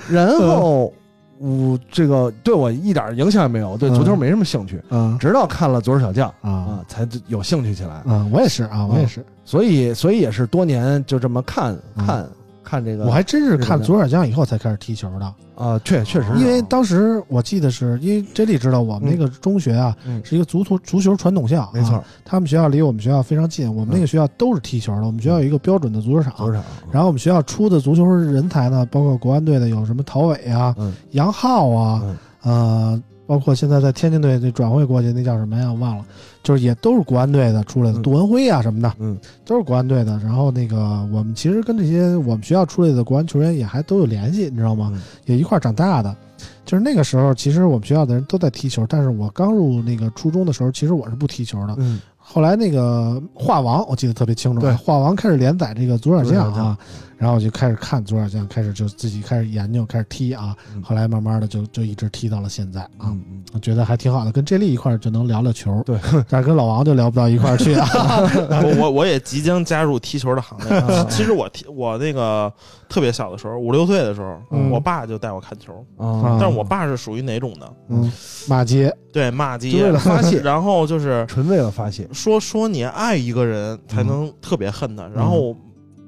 [0.10, 0.92] 然后
[1.40, 7.96] 我这个对我一点影响也没有，对足球没什么兴趣，嗯直到看了《左手小将》啊啊，才有兴趣起来。
[8.12, 8.28] 啊！
[8.32, 12.28] 我也是啊，我也是，所以，所以也是多年就这么看嗯看
[12.68, 13.06] 看这个。
[13.06, 35.70] 我还真是看左小将以后才开始踢球的，啊，确确实是，因为当时我记得是因为 J 莉知道我们那个中学啊嗯是一个足球足球传统校，没错啊，，他们学校离我们学校非常近，我们那个学校都是踢球的，我们学校有一个标准的足球场，球场，然后我们学校出的足球人才呢，包括国安队的有什么陶伟啊、嗯杨浩啊，嗯呃，包括现在在天津队那转会过去那叫什么呀？
[35.70, 36.06] 我忘了，
[36.42, 40.18] 就是也都是国安队的出来的，嗯杜文辉啊什么的，嗯都是国安队的。
[40.20, 44.90] 然后那个我们其实跟这些我们学校出来的国安球员也还都有联系，你知道吗？
[44.96, 46.16] 嗯也一块儿长大的。
[46.66, 51.76] 就是那个时候，其实我们学校的人都在踢球，但是我刚入那个初中的时候，其实我是不踢球的。
[51.78, 56.78] 嗯后来那个画王，我记得特别清楚，对画王开始连载这个左小左小将将啊，
[57.18, 60.82] 然后我就开始看左小将，开始就自己开始研究，开始踢啊，嗯。
[60.84, 63.12] 后来慢慢的就就一直踢到了现在啊，
[63.54, 66.00] 我觉得还挺好的，跟 J 莉一块儿就能聊聊球，对，
[66.30, 67.88] 但是跟老王就聊不到一块儿去啊，
[68.64, 70.78] 我我我也即将加入踢球的行列。
[70.78, 71.06] 啊。
[71.10, 72.52] 其实我踢我那个
[72.88, 74.70] 特别小的时候，五六岁的时候，嗯。
[74.70, 77.74] 我爸就带我看球，啊，但是我爸是属于哪种的？
[77.90, 78.12] 嗯，
[78.48, 80.40] 骂街，对，骂街，为了发泄。
[80.42, 85.56] 然后就是纯为了发泄，说说你爱一个人才能特别恨他，然后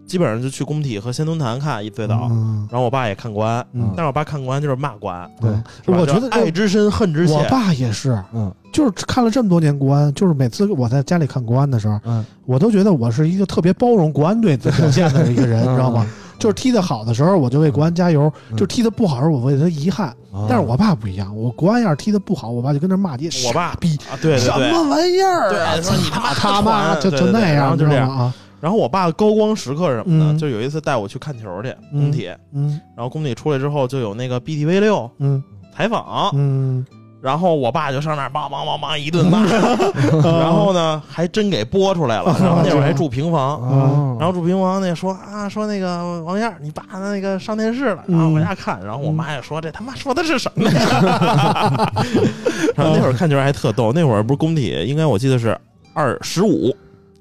[0.10, 5.52] 基本上就去工体和仙踪坛看一最早，嗯然后我爸也看国安，嗯但是我爸看国安就是骂国安，对
[5.86, 7.34] 我觉得爱之深恨之切。
[7.36, 16.06] 我爸也是，嗯就是看了这么多年国安，就是每次我在家里看国安的时候，嗯，我都觉得我是一个特别包容国安队表现的一个人，嗯 你知道吗？
[16.40, 20.08] 就是踢得好的时候，我就为国安加油；嗯就踢得不好的时候，我为他遗憾。
[20.32, 24.52] 啊但是我爸不一样，我国安要是踢得不好，我爸就跟那骂街，我爸逼，啊，对对什。
[24.52, 25.74] 么玩意儿啊？
[25.76, 28.08] 对说你他妈他妈就就那样，就这样？
[28.16, 30.32] 啊，然后我爸高光时刻是什么呢？
[30.34, 35.42] 嗯就有一次带我去看球去嗯工体，嗯然后工体出来之后就有那个 BTV 六嗯
[35.76, 36.86] 采访，嗯，
[37.22, 39.44] 然后我爸就上那儿梆梆梆梆一顿骂，
[40.24, 42.36] 然后呢还真给播出来了。
[42.42, 51.92] 然后那会儿还住平房，啊，然后住平房那说啊说那个王燕儿，你爸那个上电视了，然后回家看，然后我妈也说这他妈说的是什么呀？
[52.76, 55.58] 然后那会儿看球还特逗，那会儿不是工体，应该我记得是
[55.94, 56.76] 二十五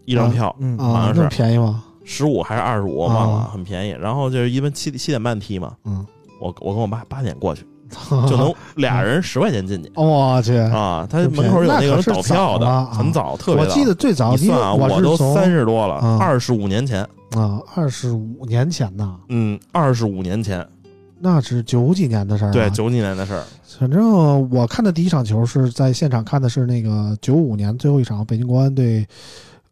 [0.09, 1.85] 一张票，嗯好像是便宜吗？
[2.05, 3.91] 十五还是二十五，我忘了啊，很便宜。
[4.01, 6.05] 然后就是一般七七点半踢嘛，嗯，
[6.41, 7.67] 我我跟我爸八点过去，
[8.27, 9.93] 就能俩人十块钱进去。
[9.97, 13.71] 我去，啊，他门口有那个倒票的，很早，特别早。
[13.71, 17.03] 我记得最早因为你算啊，我是都三十多了，啊二十五年前，
[17.37, 20.67] 啊二十五年前呐，嗯，二十五年前，
[21.21, 22.53] 那是九几年的事儿啊。
[22.53, 23.45] 对，九几年的事儿。
[23.79, 29.07] 反正我看的第一场球是在现场看的是那个九五年最后一场北京国安对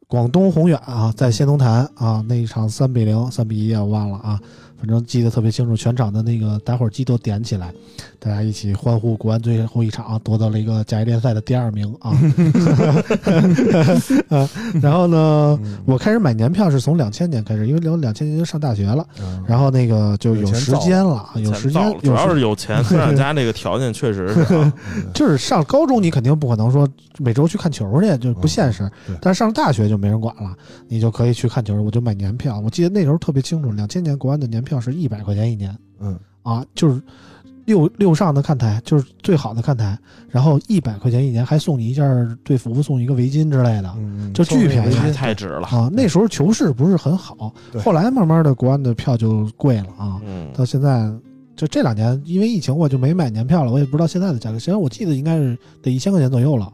[0.09, 4.41] 广东宏远啊，在仙踪坛啊那一场三比零、三比一啊，我忘了啊，
[4.79, 7.73] 反正记得特别清楚，全场的那个打火机都点起来，
[8.19, 12.11] 大家一起欢呼国安最后一场夺得了一个甲 A 联赛的第二名啊。
[14.29, 14.49] 啊
[14.81, 24.73] 然后呢，嗯我开始买年票是从两千年开始，因为两两千年就上大学了，嗯然后那个就有时间了，有时间主要是有钱， 村长家那个条件确实是啊，
[25.15, 28.85] 就是上高中，你肯定不可能说每周去看球去，就不现实。
[29.09, 30.55] 嗯但是上大学就没人管了，
[30.89, 32.61] 你就可以去看球，我就买年票。
[32.61, 37.01] 我记得那时候特别清楚，两千年国安的年票是一百块钱一年嗯啊，就是
[37.65, 39.99] 六六上的看台，就是最好的看台，
[40.29, 43.95] 然后一百块钱一年还送你一件队服，送一个围巾之类的。
[43.97, 45.67] 嗯，就巨便宜太值了。
[45.69, 51.11] 啊，那时候球市不是很好，对后来慢慢的国安的票就贵了啊，嗯，到现在
[51.57, 56.73] 就这两年因为疫情我就没买年票了，我也不知道现在的价格，现在我记得应该是得一千块钱左右了，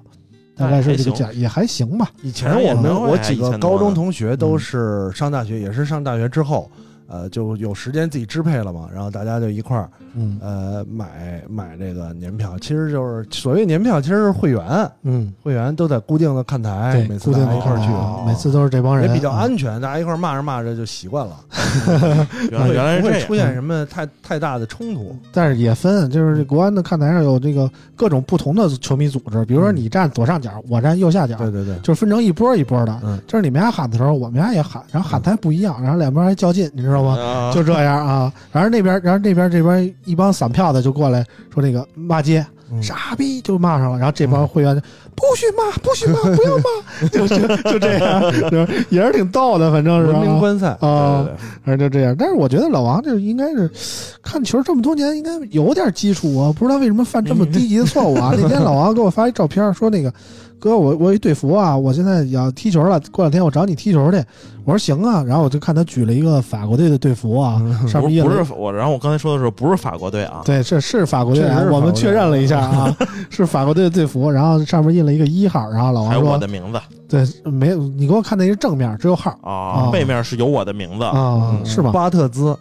[0.54, 2.10] 大概是这个价也还行吧。
[2.22, 6.70] 以前我们我几个高中同学嗯都是上大学，也是上大学之后，
[7.12, 10.38] 呃，就有时间自己支配了嘛，然后大家就一块儿嗯。
[10.40, 19.40] 呃买买这个年票，其实就是所谓年票，其实是会员，嗯，会员都在固定的看台，对，每次固定的一块儿去，哦每次都是这帮人，也比较啊。
[19.42, 21.36] 安全，大家一块儿骂着骂着就习惯了，
[22.50, 23.34] 原来不会出。
[23.34, 25.14] 现什么太太大的冲突。
[25.32, 33.00] 但是也分，就是这国安的看台上有这个各种不同的球迷组织，比如说你站左上角，我站右下角，对对对，就是分成一波一波的。
[33.02, 37.01] 嗯，就是你们俩喊的时候，我们俩也喊，然后喊台不一样，然后两边还较劲，你知道
[37.52, 42.82] 就这样啊，然后那边，然后那边这边一帮散票的就过来说那个骂街，嗯。
[42.82, 44.82] 傻逼就骂上了，然后这帮会员就
[45.14, 48.22] 不许骂，不许骂， 不要骂，就就就这样，
[48.90, 51.26] 也是挺逗的，反正是文明啊观赛，啊
[51.64, 52.14] 反正就这样。
[52.18, 53.70] 但是我觉得老王这应该是
[54.22, 58.32] 看球这么多年，应该有点基础啊，不知道为什么犯这么低级的错误啊。
[58.40, 60.12] 那天老王给我发一照片，说那个
[60.58, 64.22] 哥，我我有一队服啊，我现在要踢球了，过两天我找你踢球去。
[64.64, 70.40] 我说行啊，然后我就看他举了一个法国队的队服啊，上面印了不是我，然后我刚才说的时候不是法国队啊？
[70.44, 72.96] 对，这是法国队我们确认了一下啊，
[73.28, 81.12] 是法国队的队服，然后上面印了一个一号，然后老还有我的名字，对，没有，你给我看那是正面，只有号啊，背面是有我的名字，啊，
[81.52, 81.90] 嗯是吗？
[81.92, 82.56] 巴特兹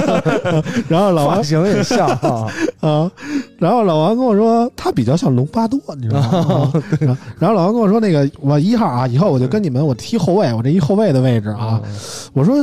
[0.88, 2.46] 然后老王发型也像啊，
[2.80, 3.10] 啊，
[3.58, 6.70] 然后老王跟我说他比较像隆巴多，你知道吗？
[6.72, 11.80] 啊然后然后老王跟我说那个我一号啊，以后我就跟你们我踢后卫，我这一后卫的位置啊。
[12.32, 12.56] 我说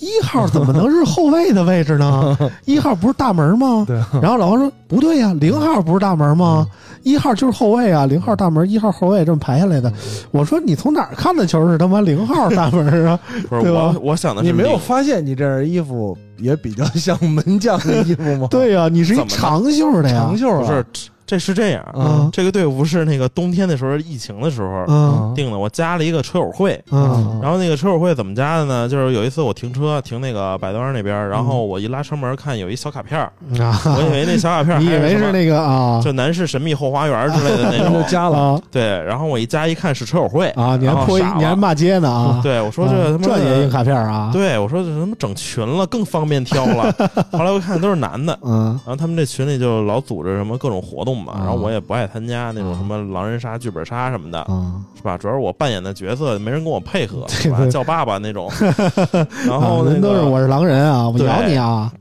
[0.00, 2.36] 一号怎么能是后卫的位置呢？
[2.66, 3.84] 一号不是大门吗？
[3.86, 6.66] 对，然后老王说不对呀、零号不是大门吗？
[7.02, 9.92] 一号就是后卫啊，零号大门，一号后卫这么排下来的。
[10.30, 13.18] 我说你从哪儿看的球是他妈零号大门啊？
[13.48, 20.36] 不是对吧我，我想的是你没有发现你这件衣服也比较像门将的衣服吗？， 对呀、你是一长袖的呀长。
[20.36, 20.84] 袖啊，不是，
[21.28, 26.82] 这是这样，嗯这个队伍是那个冬天的时候疫情的时候嗯定的，我加了一个车友会。
[26.90, 28.88] 嗯然后那个车友会怎么加的呢？
[28.88, 36.00] 就是有一次我停车停那个百端那边，然后我一拉车门看有一小卡片我以为那小卡片儿 你以为是那个啊？
[36.02, 38.02] 就南市神秘后花园之类的那种。
[38.08, 38.38] 加了。
[38.38, 40.76] 啊对，然后我一加一看是车友会啊！
[40.76, 42.40] 你还泼一后傻了你还骂街呢啊！
[42.42, 46.94] 对，我说啊这他妈的这也印卡片啊？，对，我说这他妈整群了，更方便挑了。
[47.32, 55.16] 后来我看都是男的，嗯然后他们这群里就老组织什么各种活动然后我也不爱参加那种什么狼人杀、剧本杀什么的，嗯，是吧？
[55.18, 57.66] 主要是我扮演的角色没人跟我配合， 对是吧？
[57.68, 58.50] 叫爸爸那种。
[59.46, 61.92] 然后人都是我是狼人啊，我咬你啊！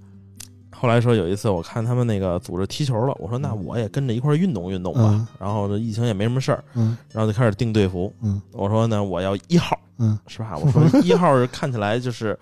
[0.80, 5.28] 后来说有一次我看他们那个组织踢球了，我说那我也跟着一块运动运动吧嗯。
[5.40, 8.14] 然后这疫情也没什么事儿，嗯然后就开始定队服。
[8.22, 10.56] 嗯我说呢我要一号，嗯是吧？
[10.56, 12.38] 我说一号是看起来就是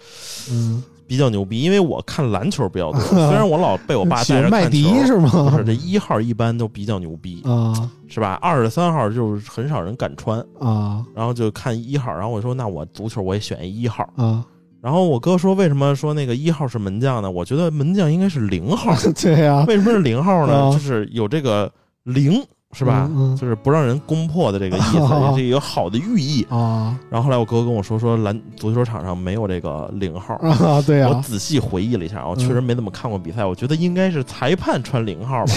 [0.51, 4.89] 嗯，比较牛逼，因为我看篮球比较多， 虽然我老被我爸带着看欢麦迪球。
[4.89, 5.63] 不是吗是？
[5.63, 7.73] 这一号一般都比较牛逼，啊
[8.07, 8.39] 是吧？
[8.41, 14.07] 二十三号就是很少人敢穿，啊然后就看一号，然后我说那我足球我也选一号。
[14.15, 14.45] 啊！
[14.81, 17.29] 然后我哥说为什么说那个一号是门将呢？
[17.29, 20.65] 我觉得门将应该是零号， 对呀，为什么是零号呢？
[20.65, 21.71] 啊就是有这个
[22.03, 22.43] 零。
[22.75, 23.07] 是吧？
[23.09, 26.45] 嗯嗯就是不让人攻破的这个意思，啊 也是有好的寓意。
[26.51, 30.35] 啊然后后来我哥跟我说，说篮足球场上没有这个零号。
[30.43, 30.81] 啊！
[30.85, 35.53] 对呀我，仔细回忆了一下，我确实没怎么看过比赛，我觉得应该是裁判穿零号吧。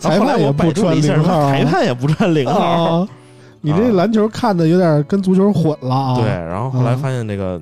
[0.00, 2.60] 裁判也不穿百度了一下零号啊，裁判也不穿零号。
[2.60, 3.08] 啊！
[3.60, 6.14] 你这篮球看的有点跟足球混了啊！
[6.16, 7.60] 对，然后后来发现这个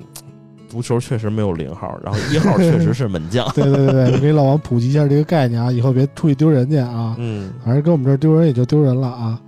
[0.67, 3.47] 足球确实没有零号，然后一号确实是门将。
[3.55, 7.15] 对对对对，给老王普及一下这个概念啊，以后别出去丢人去啊！
[7.17, 9.39] 嗯，反正跟我们这儿丢人也就丢人了啊。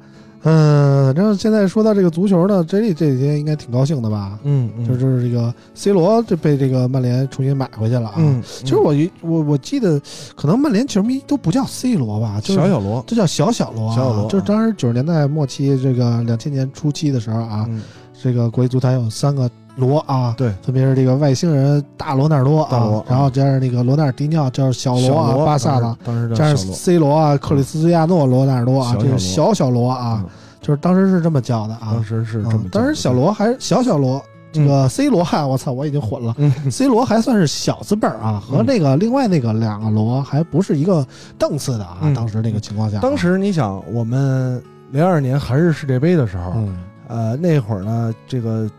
[0.44, 4.40] 嗯，反正现在说到这个足球呢，这里这几天应该挺高兴的吧？
[4.44, 8.14] 嗯，嗯就是这个 C 罗这被这个曼联重新买回去了啊。
[8.16, 10.02] 嗯，其实我一我我记得，
[10.38, 13.96] 可能曼联球迷都不叫 C 罗吧，就是小小罗，这叫小小罗啊。
[13.98, 17.82] 小小罗就是当时九十年代末期，这个两千年初期的时候啊，嗯
[18.22, 30.30] 这个国际足坛有三个罗啊，对，特别是这个外星人大罗纳尔多啊，罗然后加上那个罗纳尔迪尼奥叫小罗啊，罗巴萨的，当时加上 C 罗啊，克里斯蒂亚诺罗纳尔多啊，小这是小小小罗啊，嗯
[30.62, 32.04] 就是当时是这么叫的啊当。
[32.04, 36.36] 时是这么嗯，当时小罗还是小小罗，这个 C 罗哈，我操，我已经混了。
[36.38, 41.06] 嗯 C 罗还算是小字辈儿啊，和嗯那个另外那个两个罗还不是一个
[41.38, 42.00] 档次的啊。
[42.02, 44.62] 嗯当时那个情况下啊，当时你想，我们
[44.92, 46.78] 零二年韩日世界杯的时候，嗯
[47.08, 48.70] 呃，那会儿呢，这个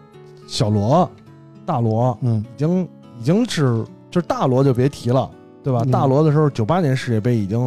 [0.51, 1.09] 小罗、
[1.65, 2.83] 大罗嗯已经
[3.21, 5.31] 已经是就是大罗就别提了，
[5.63, 5.83] 对吧？
[5.85, 7.59] 嗯大罗的时候，九八年世界杯已经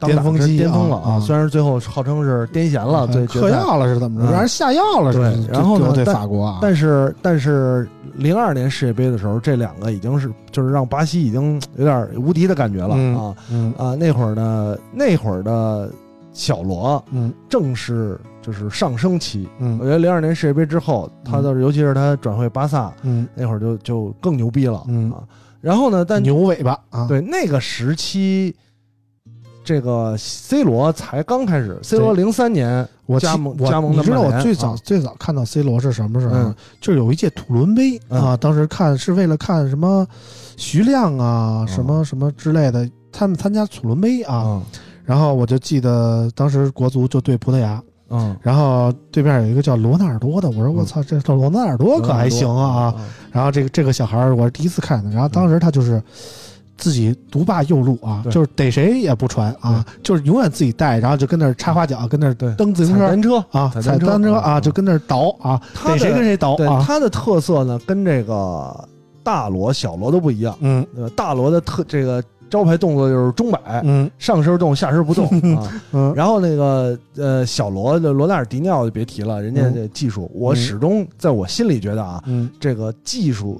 [0.00, 4.26] 当打之巅峰期巅峰了啊啊虽然最后号称是癫痫了，对决赛，嗑药了是怎么着？
[4.26, 5.12] 嗯让人下药了？
[5.12, 5.22] 对
[5.52, 13.94] 然后呢就对但法国啊，但是但是零二年世界杯的时候，这两个已经是就是让巴西已经有点无敌的感觉了、嗯啊嗯啊！
[13.94, 15.88] 那会儿呢，那会儿的
[16.32, 19.48] 小罗嗯正是就是上升期。
[19.58, 19.78] 嗯。
[19.78, 23.26] 我嗯觉得零二年世界杯之后，他的尤其是他转会巴萨嗯。
[23.34, 25.10] 那会儿就就更牛逼了、嗯。
[25.12, 25.22] 啊。
[25.60, 28.54] 然后呢，但牛尾巴啊，对那个时期，
[29.62, 34.76] 这个 C 罗才刚开始，C 罗零三年我加盟加盟的你知道我最早啊。
[34.82, 36.34] 最早看到 C 罗是什么时候？
[36.34, 36.54] 嗯？
[36.80, 38.20] 就是有一届土伦杯嗯。
[38.20, 40.04] 啊，当时看是为了看什么
[40.56, 44.34] 徐亮啊，什么什么之类的，他们参加土伦杯啊。
[44.34, 44.62] 啊
[45.04, 47.82] 然后我就记得当时国足就对葡萄牙，
[48.12, 52.94] 嗯，然后对面有一个叫罗纳尔多的，我说我操，这这罗纳尔多可还行啊。
[53.32, 56.02] 然后这个这个小孩儿我是第一次看的，然后当时他就是
[56.76, 66.84] 自己独霸右路啊，就是逮谁也不传啊，就是永远自己带，然后就跟那儿插花脚，跟那儿蹬自行车踩单车啊，踩单车啊，嗯就跟那儿倒啊，逮谁跟谁倒啊。
[66.86, 68.88] 他的特色呢，跟这个
[69.22, 70.54] 大罗、小罗都不一样。
[70.60, 70.84] 嗯？
[71.14, 72.22] 大罗的特这个
[72.52, 75.24] 招牌动作就是钟摆，嗯上身动，下身不动
[75.56, 75.82] 啊。
[75.92, 83.58] 嗯然后那个呃，小罗的罗纳尔迪尼奥就别提了，人家这技术，我始终在我心里觉得啊，嗯这个技术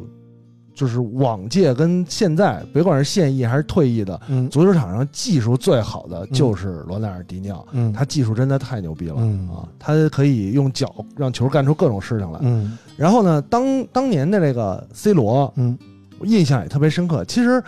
[0.74, 7.66] 就是往届跟现在，别管是现役还是退役的，嗯足球场上技术最好的就是罗纳尔迪尼奥。
[7.72, 9.66] 嗯，他技术真的太牛逼了、嗯啊！
[9.78, 12.38] 他可以用脚让球干出各种事情来。
[12.42, 15.78] 嗯然后呢，当当年的这个 C 罗，嗯
[16.24, 17.24] 印象也特别深刻。
[17.24, 17.60] 其实，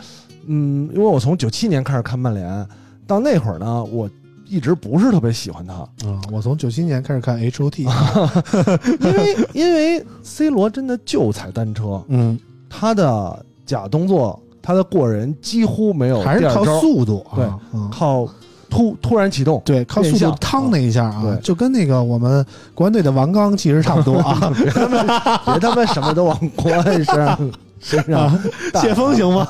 [0.47, 2.67] 嗯，因为我从九七年开始看曼联，
[3.07, 4.09] 到那会儿呢，我
[4.47, 7.83] 一直不是特别喜欢他，嗯，我从九七年开始看 H O T，
[9.01, 12.39] 因为因为 C 罗真的就踩单车，嗯，
[12.69, 17.89] 他的假动作，他的过人几乎没有还是靠速度啊，对嗯。
[17.91, 18.29] 靠
[18.71, 24.51] 突突然启动，对，靠速度趟那一下啊对，就跟那个我们国安队的王刚其实差不多啊。
[24.59, 27.39] 别他妈别他妈什么都往国安身上
[27.85, 28.41] 身上啊
[28.73, 29.47] 带谢峰行吗？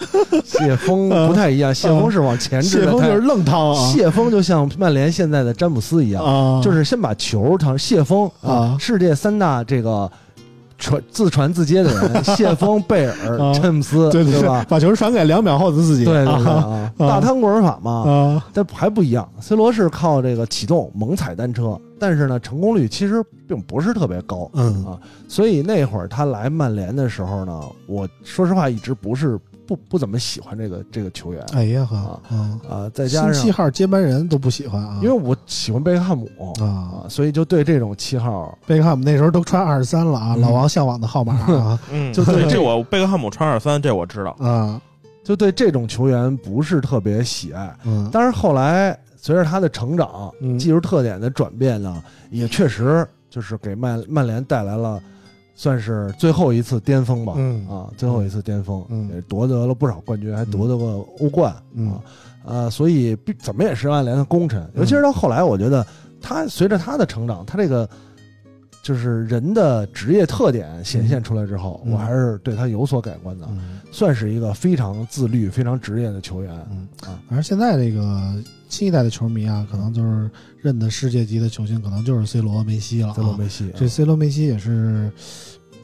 [0.44, 3.92] 谢峰不太一样，谢峰是往前置的，谢峰就是愣趟啊。
[3.92, 8.76] 谢峰就像曼联现在的詹姆斯一样，啊，就是先把球传谢峰啊。
[8.78, 10.10] 世界三大这个
[10.78, 14.64] 传自传自接的人， 谢峰、贝尔、啊詹姆斯，对对吧？
[14.68, 19.28] 把球传给两秒后的自己，对对对啊啊，大汤过人法嘛，啊，但还不一样。
[19.40, 24.48] C 罗是靠这个启动猛踩单车，但是呢，成功率其实并不是特别高。
[24.54, 29.38] 嗯啊，所以那会儿他来曼联的时候呢，我说实话一直不是
[29.68, 31.44] 不不怎么喜欢这个这个球员。
[31.52, 36.26] 哎呀呵啊，嗯，啊，再加上七号接班人都不喜欢啊，因为我喜欢贝克汉姆
[36.58, 40.40] 啊，啊，所以就对这种七号贝克汉姆那时候都穿二十三了啊，嗯。
[40.40, 41.78] 老王向往的号码啊。
[41.92, 44.30] 嗯，就对对这我贝克汉姆穿二三，这我知道。
[44.38, 44.80] 啊，
[45.22, 47.76] 就对这种球员不是特别喜爱。
[47.84, 48.08] 嗯。
[48.10, 50.58] 但是后来随着他的成长，嗯。
[50.58, 54.98] 技术特点的转变呢，也确实就是给曼曼联带来了
[55.58, 57.34] 算是最后一次巅峰吧。
[57.36, 62.00] 嗯啊，最后一次巅峰，嗯也夺得了不少冠军，还夺得过欧冠、嗯啊。
[62.44, 64.64] 呃，所以怎么也是曼联的功臣。
[64.76, 65.84] 尤其是到后来，我觉得
[66.20, 67.86] 他随着他的成长，他这个
[68.84, 73.44] 就是人的职业特点显现出来之后，嗯我还是对他有所改观的。
[73.50, 76.54] 嗯算是一个非常自律、非常职业的球员。
[76.70, 78.32] 嗯啊，反正现在这个
[78.68, 83.14] 新一代的球迷啊，可能就是认的世界级的球星，可能就是 C 罗、梅西了啊。
[83.14, 85.10] C 罗、梅西，这 C 罗、梅西也是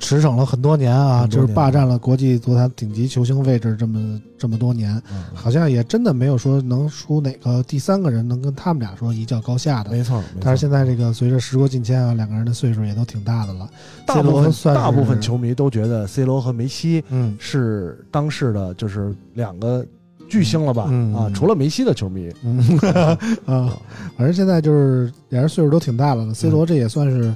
[0.01, 9.91] 驰骋了很多年啊，年就是霸占了国际足坛顶级球星位置这么这么多年，嗯好像也真的没有说能出哪个第三个人能跟他们俩说一较高下的。
[9.91, 10.23] 没错。
[10.41, 13.71] 但是现在这个随着时过境迁啊，两个人的岁数也都挺大的了。
[14.05, 19.87] 大 C 部分罗算大部分球迷都觉得 C 罗和梅西嗯是当世的就是两个
[20.35, 20.87] 巨星了吧？
[20.91, 22.59] 嗯啊，除了梅西的球迷，嗯
[23.47, 23.71] 啊，
[24.17, 26.35] 反正现在就是俩人岁数都挺大了了。
[26.35, 27.33] C 罗这也算是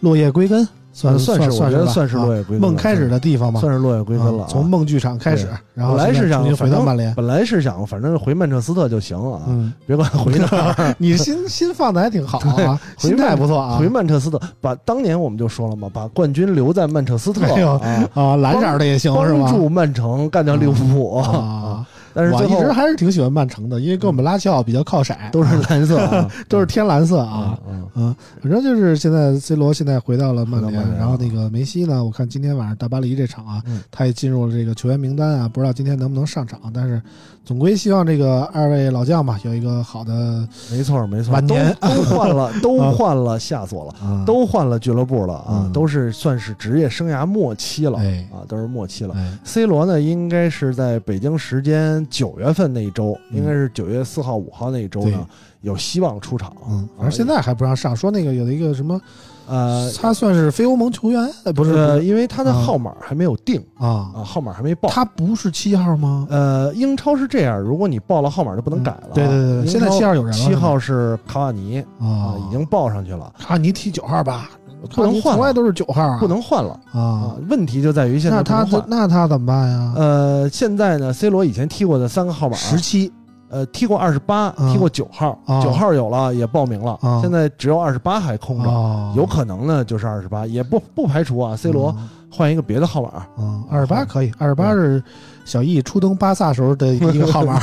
[0.00, 7.14] 落叶归根，算算算是我觉得算是落叶归根啊梦开始的地方吧，算是落叶归根了从梦剧场开始，然后本来是想回到曼联。
[7.14, 10.94] 本来是想反正回曼彻斯特就行啊，嗯，别管回哪儿。
[10.98, 13.78] 你心心放的还挺好啊，回心态不错啊。
[13.78, 17.80] 回曼彻斯特，把当年我们就说了嘛，把冠军留在曼彻斯特啊，
[18.14, 19.44] 啊，蓝色的也行是吧？
[19.44, 21.69] 帮助曼城干掉利物浦啊，我
[22.12, 27.58] 但是最后一直还是挺喜欢曼城的，因为跟我们拉齐奥比较靠色，都是蓝色啊， 都是天蓝色啊。
[27.68, 37.00] 嗯，嗯，反正就是现在 C 罗现在回到了曼联，然后那个梅西呢，我看今天晚上大巴黎这场啊，嗯他也进入了这个球员名单啊，不知道今天能不能上场，但是
[37.44, 43.94] 总归希望这个二位老将吧有一个好的没错没错，都晚年都换了，都换了 下所了。
[44.06, 49.14] 啊，都换了俱乐部了啊，嗯都是算是职业生涯末期了、哎啊，都是末期了。
[49.16, 55.26] 哎 C 罗呢，应该是在北京时间年九月份那一周，嗯应该是九月四号、五号那一周呢，
[55.60, 56.52] 有希望出场。
[56.68, 59.00] 嗯，反正现在还不让上，说那个有一个什么，
[59.46, 64.88] 呃，他算是非欧盟球员，呃不是呃，因为他的啊号码还没有定啊，啊，号码还没报。
[64.88, 66.26] 他不是七号吗？
[66.30, 69.08] 呃，英超是这样，如果你报了号码就不能改了。
[69.14, 74.50] 对对对对，现在七号有人了，七号是卡瓦尼啊啊，，已经报上去了，卡瓦尼踢九号吧，
[74.94, 76.78] 不能换了，从来都是九号啊，不能换了。
[76.92, 77.00] 啊。
[77.00, 77.36] 啊。。
[77.48, 78.84] 问题就在于现在那他。
[78.86, 79.92] 那他怎么办呀？
[79.96, 83.12] 呃，现在呢，C 罗以前踢过的三个号码，十七。
[83.52, 85.60] 呃，踢过二十八，嗯踢过九号，啊。
[85.60, 87.20] 九号有了也报名了，啊。
[87.20, 91.92] 现在只有二十八还空着，哦，有可能呢就是二十八，也不不排除啊，C 罗
[92.30, 93.26] 换一个别的号码。
[93.36, 95.02] 嗯，二十八可以，二十八是
[95.44, 97.58] 小易初登巴萨时候的一个号码。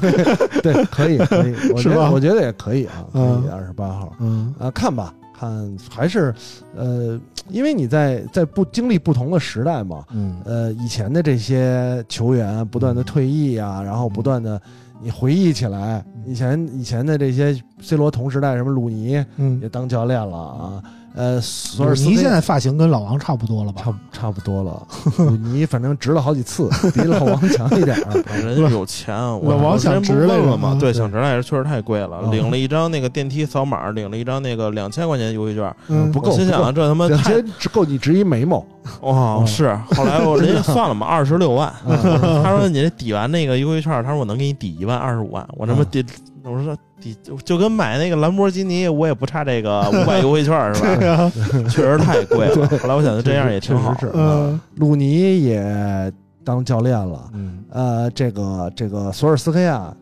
[0.64, 2.06] 对，可以可以，我觉是吧？
[2.06, 4.10] 得我觉得也可以啊，可嗯以二十八号。
[4.20, 4.54] 嗯。
[4.58, 5.12] 啊，看吧。
[5.38, 6.34] 看还是，
[6.74, 7.18] 呃，
[7.48, 10.36] 因为你在在不经历不同的时代嘛，嗯。
[10.44, 14.60] 呃，以前的这些球员不断的退役啊，然后不断的
[15.00, 19.60] 你回忆起来，以前以前的这些 C 罗同时代，什么鲁尼嗯。
[19.60, 20.82] 也，当教练了啊，
[21.18, 23.82] 呃，索尔斯你克现在发型跟老王差不多了吧？
[23.82, 24.86] 差差不多了，
[25.18, 28.24] 鲁尼反正直了好几次，比老王强一点儿。
[28.40, 38.64] 人家有钱，我老王想直了嘛对，想直来着，确实太贵了，嗯领了一张那个电梯扫码，领了一张那个两千块钱优惠券，嗯不够心想啊这他妈两太千只够你植一眉毛，
[39.02, 46.04] 哇是，后来我人家算了嘛，二十六万，他说你这抵完那个优惠券，他说我能给你抵一万二十五万，我他妈抵，
[46.44, 51.06] 我说抵就就跟买那个兰博基尼，我也不差这个五百 优惠券是吧？
[51.08, 51.32] 啊，
[51.70, 52.66] 确实太贵了。
[52.78, 54.12] 后来我想这样也挺好确，实是。
[54.14, 56.12] 嗯鲁尼也
[56.44, 59.92] 当教练了，嗯呃，这个这个索尔斯克亚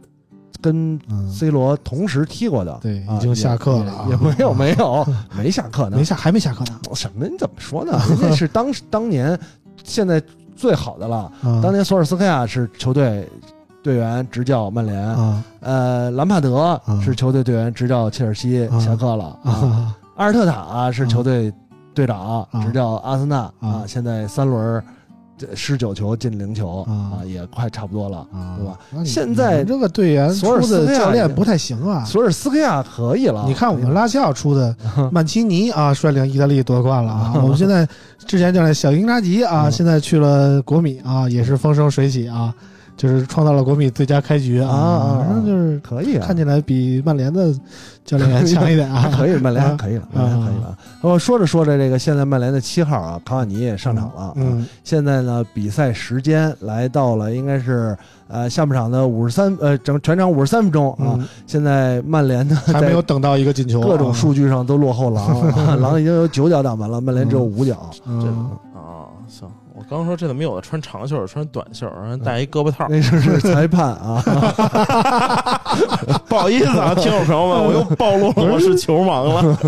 [0.63, 6.81] 跟嗯，C 罗同时踢过的，对，啊已经下课了啊，也也没有 没有没下课呢没，下还没下课呢。
[6.95, 7.27] 什么？
[7.27, 8.01] 你怎么说呢？
[8.09, 9.39] 人家是当当年
[9.85, 10.23] 现在
[10.57, 11.31] 最好的了。
[11.43, 13.29] 啊当年索尔斯克亚是球队
[13.87, 15.45] 队员执教曼联，啊。
[15.61, 18.81] 呃，兰帕德是球队队员执教切尔西，啊。
[18.81, 19.39] 下课了
[20.17, 21.53] 阿尔特塔是球队
[21.95, 22.65] 队长啊。
[22.65, 23.53] 执教阿森纳啊。
[23.61, 24.83] 啊，现在三轮
[25.39, 26.91] 这十九球进零球啊。
[26.91, 28.27] 啊，也快差不多了。
[28.33, 29.05] 啊，对吧？
[29.05, 32.05] 现在这个队员出的教练不太行啊。
[32.05, 37.35] 索尔斯克亚可以了，你看我们拉齐奥出的嗯 曼奇尼啊，率领意大利夺冠了啊！
[37.41, 37.87] 我们现在
[38.27, 39.71] 之前教练小英扎吉啊，嗯。
[39.71, 42.53] 现在去了国米啊，也是风生水起啊，
[42.97, 47.53] 就是创造了国米最佳开局啊啊反正就是可以啊，看起来比曼联的
[48.05, 49.11] 教练员强一点啊。
[49.17, 50.77] 可以，曼联可以了，曼联可以了。
[51.03, 54.23] 我说着说着，这个现在曼联的七号啊，卡瓦尼也上场了。
[54.23, 57.97] 啊，嗯现在呢，比赛时间来到了，应该是
[58.29, 61.17] 呃下半场的五十三呃整全场五十三分钟啊。
[61.19, 67.91] 嗯，现在曼联呢，还没有等到一个进球啊，各种数据上都落后狼，啊 狼已经有九脚打门了，曼联只有五脚。
[68.07, 68.51] 嗯，
[69.89, 74.21] 刚说这怎么有的穿长袖，穿短袖，然后戴一胳膊套，那就是裁判啊，
[76.29, 79.57] 不好意思啊，听众朋友们，我又暴露了我是球盲了。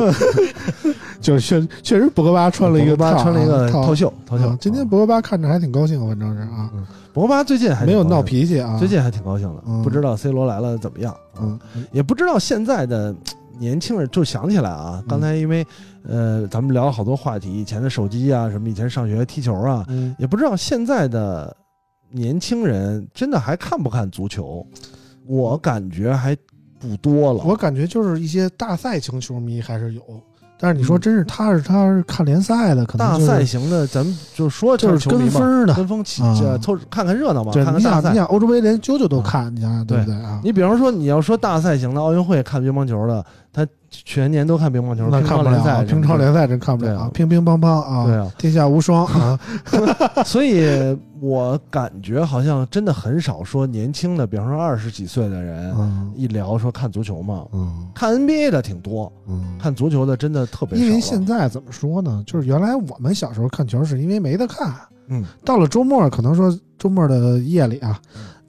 [1.20, 4.56] 就是确确实博格巴穿了一个巴穿了一个套套袖，套袖啊。
[4.60, 6.70] 今天博格巴看着还挺高兴，反正是啊，
[7.12, 8.76] 博格巴最近还没有闹脾气啊。
[8.78, 11.58] 最近还挺高兴的，嗯不知道 C 罗来了怎么样，嗯，
[11.90, 13.14] 也不知道现在的
[13.58, 15.66] 年轻人，就想起来啊，刚才因为
[16.09, 21.54] 呃，咱们聊了好多话题，以前的手机啊，什么以前上学踢球啊，嗯，也不知道现在的
[22.11, 24.66] 年轻人真的还看不看足球，
[25.26, 26.34] 我感觉还
[26.78, 27.44] 不多了。
[27.44, 30.02] 我感觉就是一些大赛型球迷还是有，
[30.59, 35.74] 但是你说嗯真是他是他是看联赛的，可能大就是赛型的，咱们就说就是跟风的。
[35.74, 38.16] 跟风起啊这凑看看热闹嘛，对，看看大赛你想你。
[38.16, 40.40] 想欧洲杯连啾啾都看，你想想对不对对啊？
[40.42, 43.22] 你比方说，你要说大赛型的奥运会看乒乓球的，
[43.53, 49.38] 他全年都看乒乓球，乒那看不了啊，乓联赛，乒超联赛真看不了啊乒乒乓乓啊，对啊，天下无双啊，
[50.24, 59.57] 所以我感觉好像真的很少说年轻的，比方说二十几岁的人，嗯一聊说看足球嘛，嗯看 NBA 的挺多，嗯。
[59.59, 60.84] 看足球的真的特别少。
[60.84, 62.22] 因为现在怎么说呢？
[62.26, 64.72] 就是原来我们小时候看球是因为没得看，
[65.09, 67.99] 嗯，到了周末，可能说周末的夜里啊，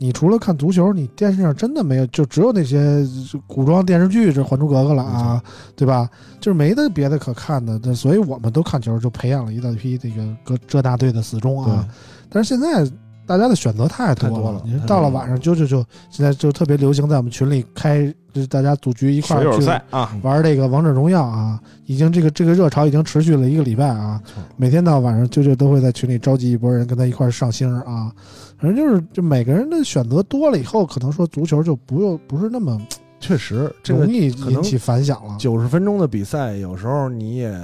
[0.02, 3.06] 你除了看足球，你电视上真的没有，就只有那些
[3.46, 5.44] 古装电视剧，这《还珠格格》了啊，
[5.76, 6.10] 对吧？
[6.40, 11.86] 就是没得别的可看的，那所以我们都看球，就培养了一大批这个各浙大队的死忠啊。
[12.30, 12.90] 但是现在
[13.26, 24.22] 大家的选择太多太多了你说到了晚上，就就就现在就特别流行在我们群里开，就是大家组局一块水友儿去赛啊，玩这个王者荣耀啊，已经这个这个热潮已经持续了一个礼拜啊，
[24.56, 28.12] 每天到晚上就就都会在群里召集一波人跟他一块儿上星啊，
[28.60, 32.78] 反正就是就每个人的选择多了以后，可能说足球就不用不是那么
[33.20, 35.38] 确实这个容易引起反响了。
[35.40, 37.58] 九十分钟的比赛，有时候你也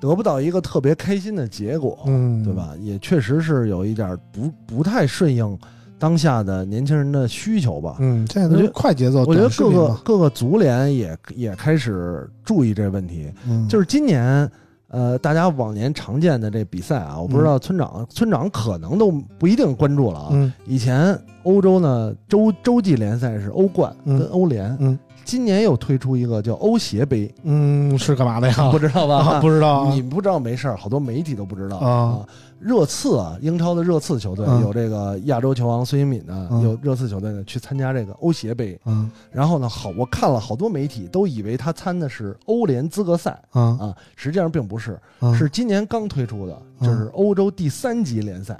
[0.00, 2.54] 得不到一个特别开心的结果，嗯，对？
[2.54, 2.74] 吧？
[2.80, 5.58] 也确实是有一点不不太顺应
[5.98, 7.96] 当下的年轻人的需求吧。
[7.98, 14.48] 嗯，现在都是快节奏，我觉得各个各个足联也也开始注意这问题，嗯就是今年。
[14.92, 20.28] 呃，大家往年常见的这比赛啊，我不知道村长、村长可能都不一定关注了啊。
[20.32, 28.54] 嗯以前欧洲呢，洲洲际联赛是欧冠嗯跟欧联，嗯今年又推出一个叫欧协杯，嗯，是干嘛的呀？
[28.70, 29.16] 不知道吧？
[29.18, 32.18] 啊，不知道啊你不知道没事儿，好多媒体都不知道啊。
[32.62, 34.60] 热刺啊，英超的热刺球队、嗯。
[34.62, 36.62] 有这个亚洲球王孙兴敏呢，嗯。
[36.62, 38.78] 有热刺球队呢去参加这个欧协杯。
[38.84, 39.10] 嗯。
[39.30, 46.86] 然后呢，好，我看了好多媒体都以为他参的是欧联资格赛啊啊，实际上并不是，啊是今年刚推出的，嗯。
[46.86, 48.54] 就是欧洲第三级联赛，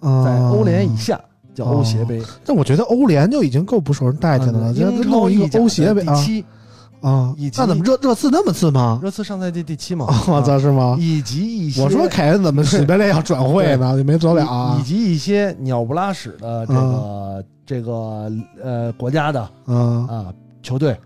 [0.00, 1.20] 啊在欧联以下
[1.54, 2.20] 叫欧协杯。
[2.44, 6.14] 但我觉得欧联就已经够不受人待见的了，英超弄一个欧协杯啊
[7.36, 8.98] 以，及那怎么热热刺那么次吗？
[9.02, 10.96] 热刺上赛季第七嘛，我操，是吗？
[10.98, 13.96] 以及一些我说凯恩怎么史贝列要转会呢？
[13.96, 18.32] 就没走了啊以以及一些鸟不拉屎的这个、这个
[18.62, 20.26] 呃国家的嗯啊
[20.62, 20.98] 球队，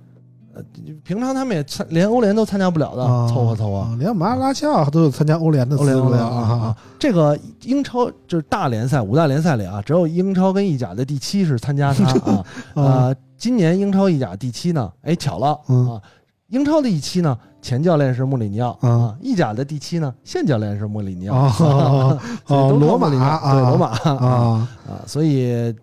[0.54, 0.62] 呃，
[1.04, 3.78] 平常他们也参连欧联都参加不了的，啊，凑合凑合。
[3.78, 6.76] 啊连马拉乔都有参加欧联的欧联资格欧联啊啊！
[6.98, 12.44] 这个英超就是大联赛五大联赛里啊，只有英超跟意甲的第七是参加它 啊
[12.74, 13.14] 啊啊！
[13.36, 16.00] 今年英超、意甲第七呢，哎，巧了嗯啊！
[16.48, 24.68] 英超的第七呢，前教练是穆里尼奥啊啊；意甲的第七呢，现教练是穆里尼奥 啊哦，罗马啊，对罗马啊啊，
[25.06, 25.74] 所以呃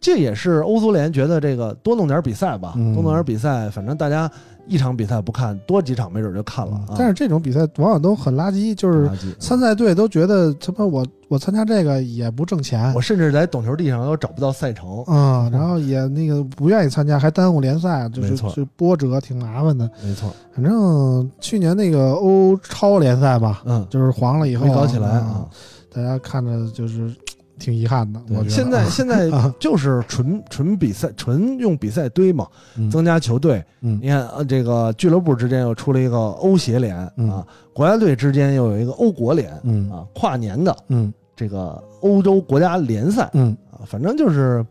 [0.00, 2.94] 这也是欧足联觉得这个多弄点比赛吧，嗯。
[2.94, 4.30] 多弄点比赛，反正大家
[4.66, 6.94] 一场比赛不看，多几场没准就看了啊。
[6.98, 12.92] 但是这种比赛往往都很垃圾，就是参赛队都觉得他妈我我参加这个也不挣钱。
[12.94, 19.90] 我甚至在懂球帝上都找不到赛程，啊，然后也那个不愿意参加，还耽误联赛，就是就波折挺麻烦的。
[20.02, 25.18] 没错，反正去年那个欧超联赛吧，嗯，就是黄了以后没搞起来啊。
[25.18, 25.48] 啊。，
[25.94, 27.14] 大家看着就是
[27.58, 28.20] 挺遗憾的。
[28.30, 32.46] 我觉得现在 现在啊就是纯纯比赛，纯用比赛堆嘛，
[32.76, 33.64] 嗯增加球队。
[33.80, 44.64] 嗯你看，呃，这个俱乐部之间又出了一个欧协联嗯啊，国家队之间又有一个欧国联嗯啊，跨年的嗯这个欧洲国家联赛嗯啊，反正就是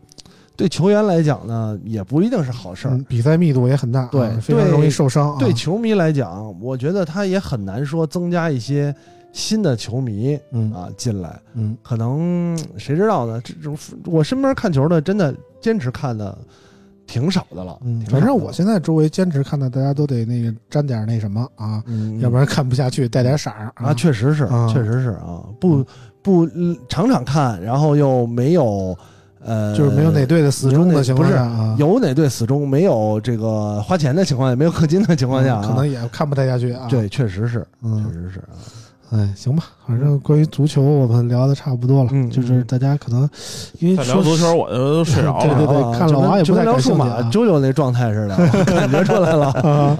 [0.56, 2.94] 对球员来讲呢，也不一定是好事儿。
[2.94, 5.36] 嗯，比赛密度也很大啊，对对非常容易受伤啊。
[5.38, 8.94] 对球迷来讲，我觉得他也很难说增加一些
[9.34, 13.40] 新的球迷嗯啊进来，嗯可能谁知道呢？
[13.44, 13.76] 这种
[14.06, 16.38] 我身边看球的，真的坚持看的
[17.04, 17.76] 挺少的了。
[18.08, 25.84] 反正我现在周围坚持看的，大家都得那个沾点那什么啊，嗯，要不然看不下去，带点色儿啊，确实是，啊确实是啊，不
[26.22, 28.96] 不嗯场场看，然后又没有
[29.40, 38.54] 呃，就是没有哪队的死忠的情况不是下啊，有哪队死忠，没有这个花钱的情况下，没有氪金的情况下、啊嗯可能也看不太下去啊。，对，确实是，确嗯，实是啊。
[39.10, 43.28] 哎，行吧，反正关于足球我们聊的差不多了，嗯就是大家可能
[43.78, 45.44] 因为说聊足球我就 都睡着了。
[45.44, 49.46] 对对对啊看老王也不太感聊数码兴趣啊啾啾那状态似的，感觉出来了。
[49.62, 49.96] 啊，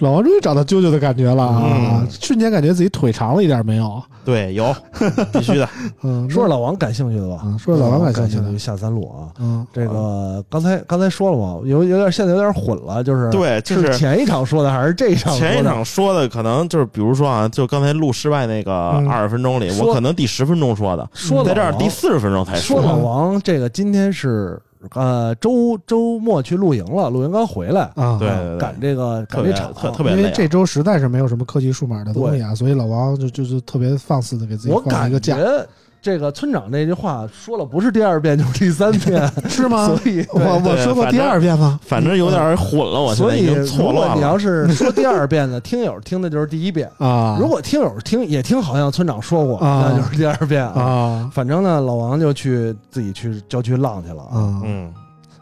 [0.00, 1.62] 老王终于找到啾啾的感觉了啊
[2.02, 4.02] 嗯，瞬间感觉自己腿长了一点没有？
[4.24, 4.74] 对，有
[5.32, 5.66] 必须的。
[6.02, 9.32] 嗯，说说老王感兴趣的吧，嗯说说老王感感兴趣的趣下三路啊。
[9.40, 15.54] 嗯，这个刚才刚才说了嘛，有有点现在有点混了，就是对就是前一场说的还是这一场说的？
[15.54, 19.08] 前一场说的可能就是，比如说啊，就刚才录失败那个嗯。
[19.08, 24.60] 二十分钟里，说我可能第十分钟说的，说在这儿第四十分钟才说老王这个今天是
[24.94, 28.58] 呃周周末去露营了，露营刚回来，啊，对对对。
[28.58, 30.20] 赶这个特别赶这场，特特别累啊。
[30.20, 35.66] 因为这周实在是没有什么科技数码的东西啊，所以老王就就是特别放肆的给自己我感放一个假，觉
[36.00, 39.86] 这个村长这句话说了不是第二遍就是第三遍， 是吗？
[39.98, 41.78] 所以我我说过第二遍吗？
[41.82, 44.14] 反正有点混了，我现所以在已经错如果乱了。
[44.14, 50.80] 你要是说第二遍呢，听友听的就是第一遍； 啊，如果听友听也听，好像村长说过，啊那就是第二遍啊。
[50.82, 54.38] 啊反正呢，老王就去自己去郊区浪去了啊。
[54.38, 54.92] 啊，嗯，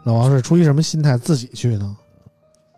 [0.04, 1.94] 老王是出于什么心态自己去呢？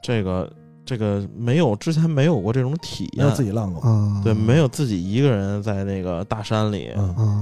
[0.03, 0.49] 这个
[0.89, 6.89] 这个没有之前没有过这种体没有验，自己浪过，啊，对，没有自己一个人在那个大山里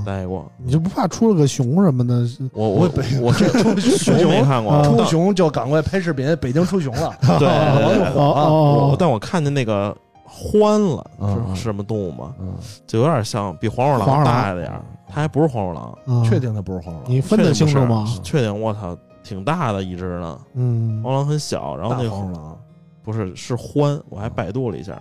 [0.04, 0.50] 待过。
[0.58, 2.26] 你就不怕出了个熊什么的？
[2.26, 3.46] 是我我北我这
[3.78, 7.14] 熊没看过，啊出但熊就赶快拍视频，北京出熊了。
[7.38, 9.96] 对但我看见那个
[10.28, 12.34] 獾了，是是什么动物吗？
[12.40, 12.52] 嗯，
[12.84, 14.72] 就有点像比黄鼠狼大一点，
[15.08, 17.02] 它还不是黄鼠狼，啊确定它不是黄鼠狼？
[17.06, 18.04] 你分得清楚吗？
[18.24, 20.36] 确定，我操，挺大的一只呢。
[20.54, 22.58] 嗯黄鼠狼很小，然后那个黄鼠狼，
[23.06, 24.94] 不是是欢，我还百度了一下，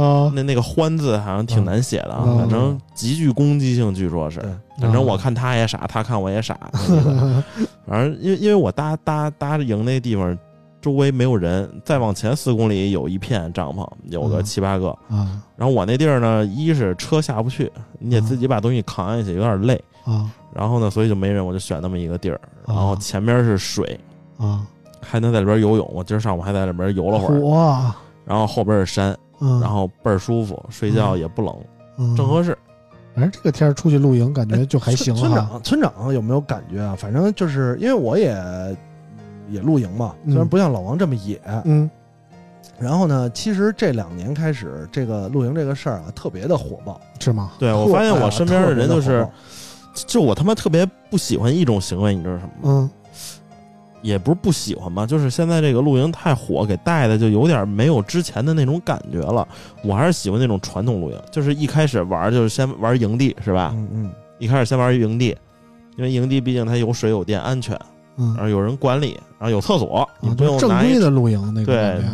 [0.00, 4.40] 啊那那个欢字好像挺难写的啊，嗯反正极具攻击性，据说是。
[4.80, 6.56] 反正我看他也傻，他看我也傻。
[7.86, 10.38] 反正因为因为我搭搭搭着营那地方
[10.80, 14.88] 周围没有人，再往前四公里有一片帐篷，有个嗯七八个。
[15.08, 19.82] 啊然后我那地儿呢，一是车下不去，你得嗯自己把东西扛下去，有点累。
[20.04, 22.40] 啊然后呢，所以就没人，我就选那么一个地儿。
[22.66, 23.98] 然后前面是水，
[24.38, 24.64] 啊！
[25.02, 25.90] 还能在里边游泳。
[25.92, 27.38] 我今儿上午还在里边游了会儿。
[27.40, 27.94] 哇，
[28.24, 31.54] 然后后边是山，嗯，然后倍儿舒服，睡觉也不冷，
[31.98, 32.56] 嗯正合适。
[33.14, 35.46] 反正这个天儿出去露营，感觉就还行村村。
[35.46, 36.94] 长，村长有没有感觉啊？
[36.96, 38.34] 反正就是因为我也
[39.50, 41.40] 也露营嘛，虽然嗯不像老王这么野。
[41.64, 41.90] 嗯
[42.78, 47.00] 然后呢，其实这两年开始，这个露营这个事儿啊，特别的火爆。
[47.20, 47.52] 是吗？
[47.58, 49.28] 对我发现我哎身边的人就是
[49.94, 52.62] 就我他妈特别不喜欢一种行为，你知道什么吗？
[52.64, 52.90] 嗯
[54.02, 59.46] 也不是不喜欢吧，就是现在这个露营太火，给带的就有点没有之前的那种感觉了。
[59.82, 63.72] 我还是喜欢那种传统露营，就是一开始玩就是先玩营地是吧？
[63.74, 65.36] 嗯嗯，一开始先玩营地，
[65.96, 67.78] 因为营地毕竟它有水有电，安全，
[68.18, 72.04] 嗯然后有人管理，然后有厕所，你啊，不用拿一规的露营那个对。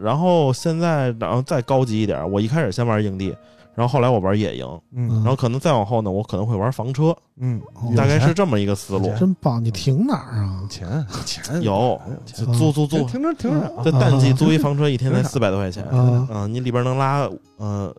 [0.00, 3.34] 然后现在，然后再高级一点，我一开始先玩营地，
[3.78, 9.64] 然后后来我玩野营，嗯嗯然后可能再往后呢，我可能会玩房车，嗯哦，大概是这么一个思路真棒！
[9.64, 10.66] 你停哪儿啊？
[10.68, 15.84] 钱钱有钱就租租租，听着听着啊在淡季租一房车，一天才四百多块钱。
[15.84, 17.94] 啊嗯，你里边能拉，呃，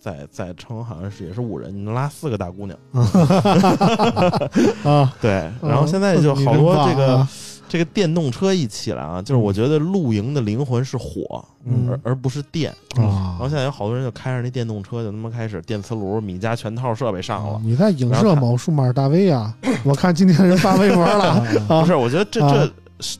[0.00, 2.78] 在在城好像是也是五人，你能拉四个大姑娘。
[4.82, 5.12] 啊！
[5.20, 7.28] 对，然后现在就好多这个、啊
[7.72, 12.76] 这个电动车一起来啊，就是我觉得露营的灵魂是火，嗯而而不是电啊。
[12.98, 17.58] 然啊后现在有好多人就开着那电动车，就他妈开始电磁炉、米家全套设备上了。
[17.64, 19.56] 你在影射某数码大 V 啊？
[19.84, 21.46] 我看今天人发微博了啊
[21.80, 22.72] 不是，我觉得这啊这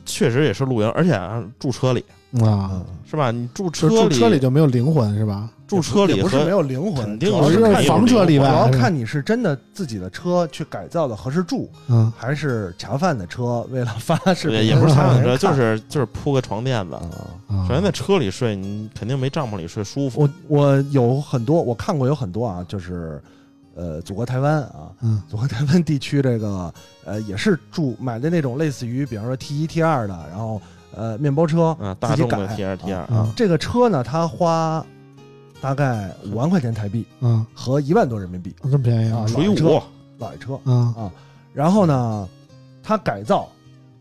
[0.05, 2.05] 确实也是露营，而且啊住车里
[2.41, 2.69] 啊！
[2.73, 3.29] 嗯是吧？
[3.29, 5.47] 你住就车住车里就没有灵魂是吧？
[5.67, 16.97] 住车里不是没有灵魂，肯定主要是看房车例外主要看你是真的自己的车去改造的合适住，嗯还是恰饭的车为了发视频也也不是让人三轮车， 就是就是铺个床垫子。
[17.67, 20.21] 首先在车里睡，你肯定没帐篷里睡舒服。
[20.21, 23.21] 我我有很多，我看过有很多啊，就是
[23.75, 26.73] 呃，祖国台湾啊，嗯 祖国台湾地区这个
[27.05, 30.59] 呃也是住买的那种类似于比方说 T 一 T 二的，然后
[30.95, 34.85] 呃面包车啊，自己大众的改 T 二 T 二啊啊这个车呢，他花
[35.61, 39.25] 大概五万块钱台币嗯，和一万多人民币，这么便宜啊啊？
[39.27, 39.83] 除以五老车，
[40.17, 40.59] 老爷车。
[40.65, 41.11] 啊！
[41.53, 42.27] 然后呢，
[42.83, 43.47] 他改造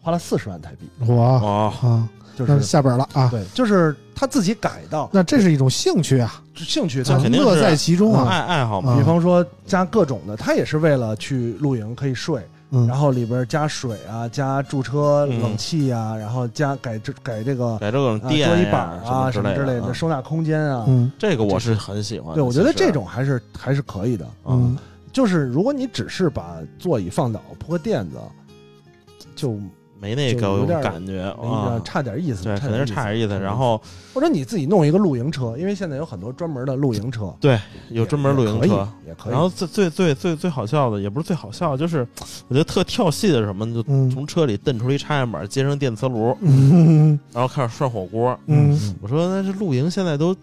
[0.01, 3.29] 花了四十万台币，我哦，啊，那就是下本了啊！
[3.31, 8.27] 对，就是他自己改造，那这是一种兴趣啊，兴趣他这肯定是乐在其中啊！
[8.27, 8.97] 爱爱好嘛啊。
[8.97, 12.43] 比方说加各种的，他也是为了去露营可以睡，
[12.75, 20.87] 嗯，然后里边加水啊，加驻车嗯冷气啊，然后加改这改这个改这种桌椅板啊什么之类的啊，收纳空间啊。
[20.89, 22.35] 嗯这个我是很喜欢。
[22.35, 24.27] 对，我觉得这种还是还是可以的。
[24.47, 24.77] 嗯，
[25.13, 28.17] 就是如果你只是把座椅放倒铺个垫子，
[29.37, 29.57] 就
[30.03, 31.81] 没那个就有点感觉没啊。
[31.85, 32.43] 差点意思。
[32.43, 33.39] 对，肯定是差点意思。
[33.39, 33.81] 然后
[34.13, 37.57] 或者你自己弄一个露营车，因为现在有很多专门的露营车，对
[37.91, 39.33] 有专门露营车，也可以。
[39.33, 42.05] 然后最最最最最好笑的，也不是最好笑，就是
[42.49, 43.65] 我觉得特跳戏的是什么？
[43.73, 48.37] 就嗯从车里蹬出一插线板，接上电磁炉，嗯然后开始涮火锅。
[48.47, 50.35] 嗯，我说那这露营现在都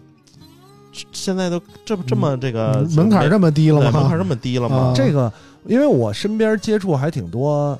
[1.12, 4.00] 现在都这这么这个嗯门槛这么低了吗？
[4.00, 4.92] 门槛这么低了吗啊？
[4.96, 5.30] 这个，
[5.66, 7.78] 因为我身边接触还挺多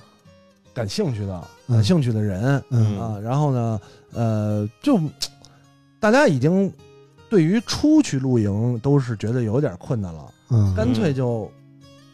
[0.73, 1.75] 感兴趣的、嗯。
[1.77, 3.81] 感兴趣的人、嗯啊，然后呢，
[4.13, 4.99] 呃，就
[5.99, 6.71] 大家已经
[7.31, 11.51] 对于出去露营都是觉得有点困难了，嗯，干脆就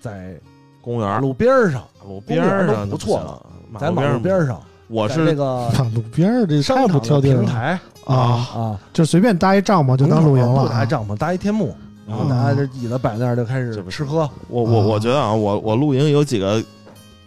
[0.01, 0.39] 在
[0.83, 3.43] 公园路边上，路边上都不错了，
[3.81, 10.85] 在马路边上，我是那个 马路边儿这太不商场的挑地儿了平台啊，啊，就随便搭一帐篷就当露营了不搭啊。
[10.85, 11.75] 帐篷，搭一天幕，
[12.07, 14.87] 然后大家这椅子摆那儿就开始吃喝，我我啊。
[14.87, 16.63] 我觉得啊，我我露营有几个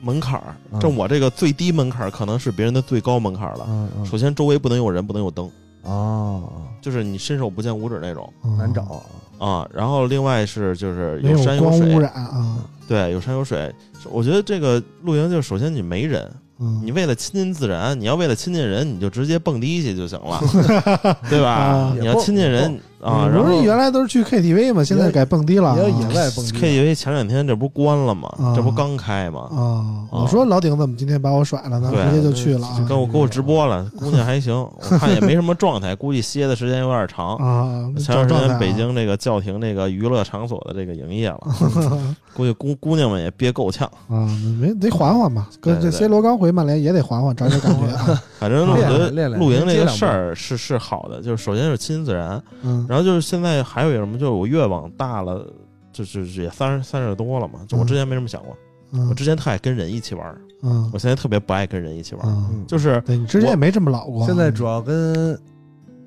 [0.02, 3.66] 门槛儿，嗯这我这个最低门槛儿可能是别人的最高门槛儿了。
[3.68, 5.50] 嗯嗯首先，周围不能有人，不能有灯，
[5.84, 6.44] 哦，
[6.82, 9.04] 就是你伸手不见五指那种嗯难找。
[9.38, 9.68] 啊。
[9.74, 12.58] 然后另外是就是没有山有水，光污染啊。
[12.88, 13.74] 对，有山有水。
[14.10, 20.42] 我觉得这个露营就是首先你没人，嗯，你为了亲近自然，你要为了亲近人，你就直接蹦迪去就行了，
[21.30, 21.96] 对吧啊？
[22.00, 24.84] 你要亲近人啊，你然后不是原来都是去 KTV 嘛？
[24.84, 25.76] 现在改蹦迪了啊。
[25.78, 28.30] 也有野外蹦迪 KTV 前两天这不是关了吗？
[28.40, 29.42] 啊这不刚开吗？
[29.52, 30.06] 啊！
[30.12, 31.92] 我说老顶怎么今天把我甩了呢？
[32.12, 37.36] 直接就去了啊跟我给我直播了， 姑娘还行，我看也没什么状态，估计歇的时间有点长。
[37.38, 37.90] 啊！
[37.98, 41.40] 前段时间北京这个叫停这个娱乐场所的这个营业了，
[42.36, 43.90] 估计姑姑娘们也憋够呛。
[44.10, 44.28] 啊，
[44.60, 48.22] 没得缓缓吧，跟这 C 罗刚回曼联也得缓缓，找点感觉啊。
[48.40, 55.46] 反正我觉得露营这个事儿是是好的，就是首先是亲近自然，嗯然后就是现在还有一个什么，就是我越往大了，
[55.94, 58.58] 就是也三十三十多了嘛，就我之前没这么想过，
[58.94, 59.08] 嗯。
[59.10, 60.90] 我之前特爱跟人一起玩儿，嗯。
[60.92, 65.40] 我现在特别不爱跟人一起玩儿，嗯，就是 对你之前也没这么老过，现在主要跟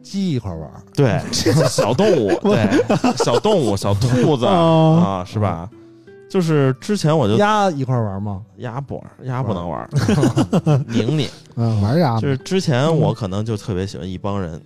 [0.02, 1.20] 鸡一块玩儿， 对
[1.68, 2.68] 小动物， 对
[3.24, 5.70] 小动物，小兔子啊啊，是吧？
[6.28, 8.42] 就是之前我就鸭一块玩吗？
[8.56, 9.88] 鸭不玩，鸭不能玩儿，
[10.88, 11.28] 拧你。
[11.56, 14.58] 嗯玩鸭，就是之前我可能就特别喜欢一帮人，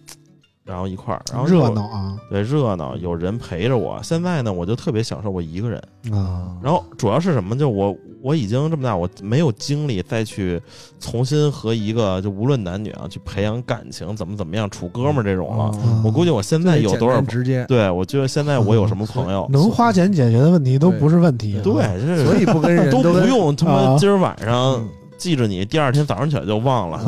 [0.66, 4.00] 然后一块儿，然后热闹，啊对热闹，有人陪着我。
[4.02, 5.80] 现在呢，我就特别享受我一个人。
[6.12, 7.56] 啊，然后主要是什么？
[7.56, 10.60] 就我我已经这么大，我没有精力再去
[10.98, 15.70] 重新和一个就无论男女啊去培养感情，怎么怎么样处哥们儿这种了。
[15.84, 17.20] 嗯我估计我现在有多少？
[17.22, 27.00] 直接，对，我觉得现在我有什么朋友，能花钱解决的问题都不是问题，对，这所以不跟人都不用他妈啊今儿晚上嗯记着你，第二天早上起来就忘了，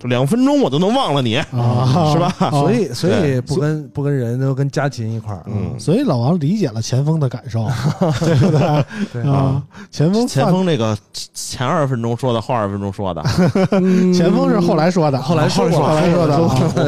[0.00, 2.50] 就 两分钟我都能忘了你，啊，是吧？
[2.50, 5.78] 所以所以不跟不跟人都跟家禽一块儿，嗯。
[5.78, 7.66] 所以老王理解了前锋的感受，
[8.20, 8.84] 对不对？
[9.12, 9.22] 对。
[9.30, 10.96] 啊，前锋前犯锋这个
[11.32, 13.22] 前二十分钟说的，后二十分钟说的，
[13.72, 16.10] 嗯前锋是后来说的，后来说过后来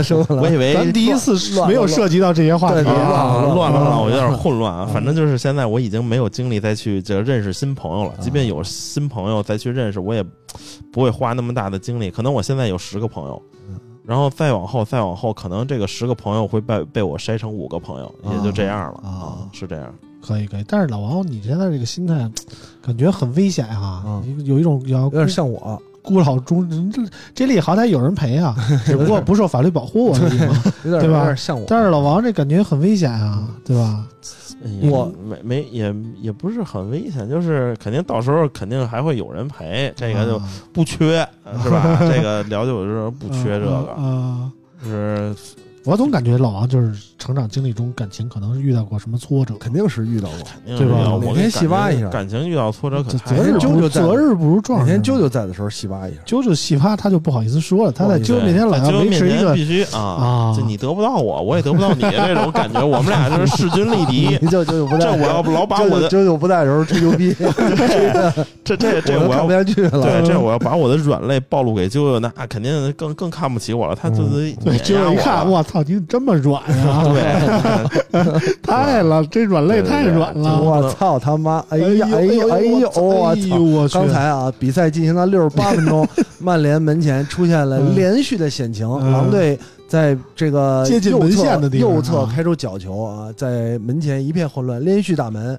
[0.02, 3.06] 说的我以为咱第一次乱没有涉及到这些话题乱乱
[3.38, 4.88] 了乱了，我有点嗯混乱啊。
[4.92, 10.24] 反正就是现在我已经没有精力再去这认识新朋友了，即便有新朋友再去认识，我也
[10.92, 12.10] 不会花那么大的精力。
[12.10, 13.42] 可能我现在有十个朋友，
[14.04, 19.94] 然后再往后再往后，可能这个十个朋友会被被我筛成五个朋友，也就这样了啊啊，是这样。
[20.22, 20.64] 可以可以。
[20.68, 22.30] 但是老王，你现在这个心态，
[22.82, 27.02] 感觉很危险哈，嗯有一种要有点像我，孤老终这
[27.34, 30.62] 这里好歹有人陪啊， 只不过不受法律保护而已嘛。
[30.84, 34.04] 有点对吧有点像我，但是老王这感觉很危险啊，对吧？
[34.80, 41.26] 也我没没也也不是很危险，就是肯定到时候肯定还会有人陪，这个就啊不缺，
[41.62, 41.98] 是吧？
[42.12, 44.50] 这个了解我就是不缺这个，啊。
[44.84, 45.34] 就是
[45.90, 50.38] 我总感觉老王就是成长经历中感情可能是遇到过什么挫折，肯定是遇到过。
[50.38, 54.86] 肯定对吧我哪天细挖一下感情遇到挫折可这太择日不如哪天啾啾在择日不如撞日。
[54.86, 64.38] 天啾啾在的时候细挖一下，啾啾细挖，他就不好意思说了，他在不好意思啾啾面前老要在维持一个必须啊啊，就你得不到我，我也得不到你这种感觉，我们俩就是势均力敌。
[64.40, 67.34] 你就啾啾不在，这我要老把我的啾啾不在的时候吹牛逼，
[68.62, 69.90] 这这这我要看不下去了。
[70.02, 73.96] 对这我要把我的软肋暴露给啾啾，那肯定更更看不起我了。
[74.00, 77.04] 他就是对，碾压我啾啾一看，我操，你这么软啊？
[77.04, 80.60] 对，太了，这软肋太软了。
[80.60, 81.64] 我操他妈！
[81.68, 82.90] 哎呀哎呦哎呦！
[82.96, 84.00] 我哎呦操！
[84.00, 86.06] 刚才啊，比赛进行到六十八分钟，
[86.38, 89.58] 曼联门前出现了嗯连续的险情，嗯狼队
[89.88, 95.58] 在这个接近门右侧线的地方右侧啊开出角球啊，在门前一片混乱，连续打门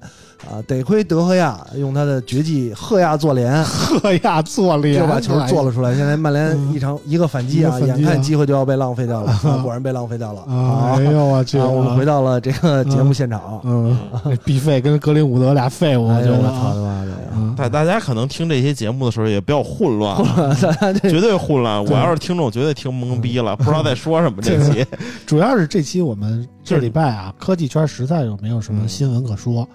[0.50, 5.94] 啊，得亏德赫亚用他的绝技赫亚做连，赫亚做脸，就把球做了出来。
[5.94, 10.96] 现在曼联一场一个反击啊，眼看机会就要被浪费掉了， 啊果然被浪费掉了啊！
[10.98, 11.58] 哎呦我去！
[11.58, 11.66] 啊！
[11.66, 17.16] 我们回到了这个节目现场，嗯，那毕费跟格林伍德俩废物，我觉得哎呦我操他妈的呀！
[17.34, 20.16] 嗯大大家可能听这些节目的时候也比较混乱
[21.02, 21.84] 绝对混乱。
[21.84, 24.40] 我要是听众，绝对听懵逼了，不知道在说什么。
[24.42, 24.84] 这期
[25.26, 29.68] 主要是这期我们这礼拜啊，科技圈实在有没有什么新闻可说。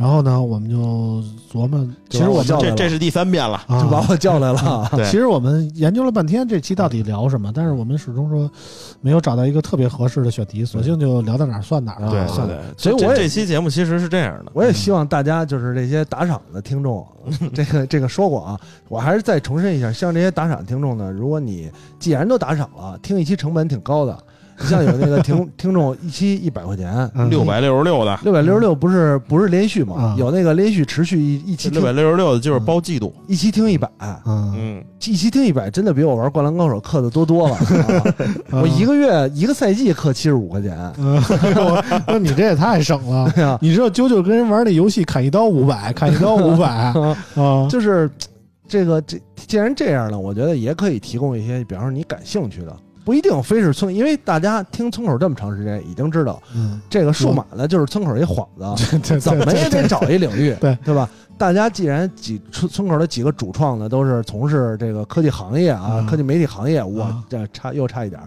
[0.00, 1.22] 然后呢，我们就
[1.52, 3.60] 琢磨，其实我们这叫这是第三遍了。
[3.66, 3.82] 啊。
[3.82, 4.88] 就把我叫来了。
[4.96, 5.04] 对。
[5.04, 8.50] 其实我们研究了半天这期到底聊什么，但是我们始终说
[9.02, 12.10] 没有找到一个特别合适的选题，索性就聊到哪儿算哪儿了。
[12.10, 12.26] 对
[12.78, 17.06] 所以我也这这期节目其实是这样的，我也希望大家就是这些打赏的听众，
[17.52, 24.18] 这个这个说过啊，我还是再重申一下，像这些打赏听众呢，如果你既然都打赏了，听一期成本挺高的，
[24.60, 27.30] 你像有那个听听众一期一百块钱，嗯。
[27.30, 30.16] 六百六十六的，六百六十六不是不是连续嘛啊？
[30.18, 33.14] 有那个连续持续一一期六百听六十六的就是包季度。
[33.26, 37.56] 一期听一百，嗯，嗯，一期听一百，真的比我玩《灌篮高手》氪的多多了。
[38.50, 38.60] 啊。
[38.62, 41.22] 我一个月一个赛季氪七十五块钱，嗯，
[42.06, 43.30] 那你这也太省了。
[43.34, 46.66] 对呀，你知道九九跟人玩那游戏砍一刀五百，砍一刀五百
[47.36, 48.10] 啊，就是
[48.68, 58.46] 这个这既然这样呢，我觉得也可以提供一些，比方说你感兴趣的，不一定非是村，因为大家听村口这么长时间，已经知道嗯，这个数码呢就是村口一幌
[58.76, 60.94] 子， 怎么也得找一领域，对对。
[60.94, 61.08] 吧？
[61.38, 66.06] 大家既然几村村口的几个主创呢，都是从事这个科技行业啊，嗯。
[66.06, 67.24] 科技媒体行业，我嗯。
[67.30, 68.20] 这差又差一点，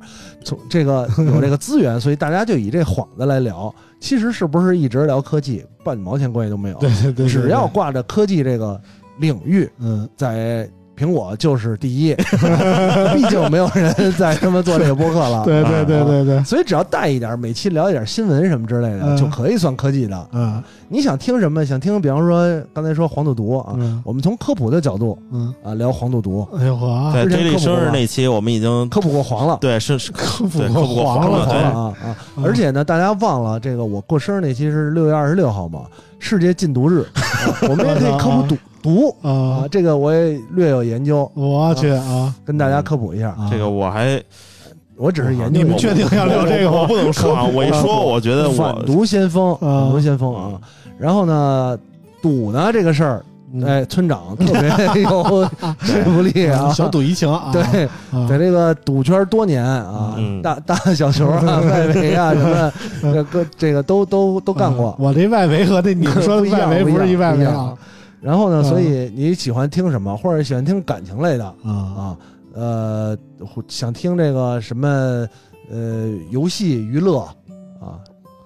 [0.44, 3.74] 从这个有这个资源， 所以大家就以这幌子来聊。
[4.00, 6.78] 其实是不是一直聊科技，半毛钱关系都没有。
[6.80, 8.82] 对对对，只要挂着科技这个
[9.20, 10.68] 领域，嗯，在
[11.04, 12.16] 苹果就是第一，
[13.14, 15.44] 毕竟没有人在他们做这个播客了。
[15.46, 19.18] 对对对对对，所以只要带一点，每期聊一点新闻什么之类的，嗯。
[19.18, 20.28] 就可以算科技的。
[20.32, 20.64] 嗯。
[20.88, 21.66] 你想听什么？
[21.66, 24.02] 想听，比方说刚才说黄赌毒啊，嗯。
[24.06, 29.58] 我们从科普的角度嗯，啊聊黄赌毒，哎呦呵，在之前 J 莉科普过生日那期，我们已经科普过黄了。
[29.60, 32.16] 对是是 科普过黄了，黄了对黄了啊啊！
[32.38, 32.44] 嗯。
[32.46, 35.82] 而且呢，大家忘了这个，我过生日那期是六月二十六号嘛，
[36.20, 39.32] 世界禁毒日，啊我们也可以科普赌毒啊。
[39.32, 43.30] 啊，，这个我也略有研究，我去啊跟大家科普一下。
[43.30, 43.48] 啊！
[43.50, 44.22] 这个我还
[44.96, 46.82] 我只是研究你们确定要聊这个吗？
[46.82, 49.58] 我不能说啊， 我一说我觉得反我毒先锋，啊。
[49.60, 50.52] 反毒先锋啊。
[51.00, 51.78] 然后呢，
[52.22, 53.64] 赌呢这个事儿，嗯。
[53.66, 55.10] 哎，村长特别有
[55.82, 58.28] 说服力啊，小赌怡情啊，对，啊。
[58.30, 60.42] 在这个赌圈多年啊，嗯。
[60.42, 62.72] 大大小球啊、 外围啊什么，
[63.02, 64.90] 这个这个都都都干过。
[64.90, 64.96] 啊。
[65.00, 67.74] 我这外围和那你们说的外围不是一外围啊
[68.24, 72.18] 然后呢，嗯所以你喜欢听什么，或者喜欢听感情类的啊啊？
[72.54, 73.18] 呃，
[73.68, 75.28] 想听这个什么
[75.70, 77.20] 呃游戏娱乐
[77.82, 78.00] 啊，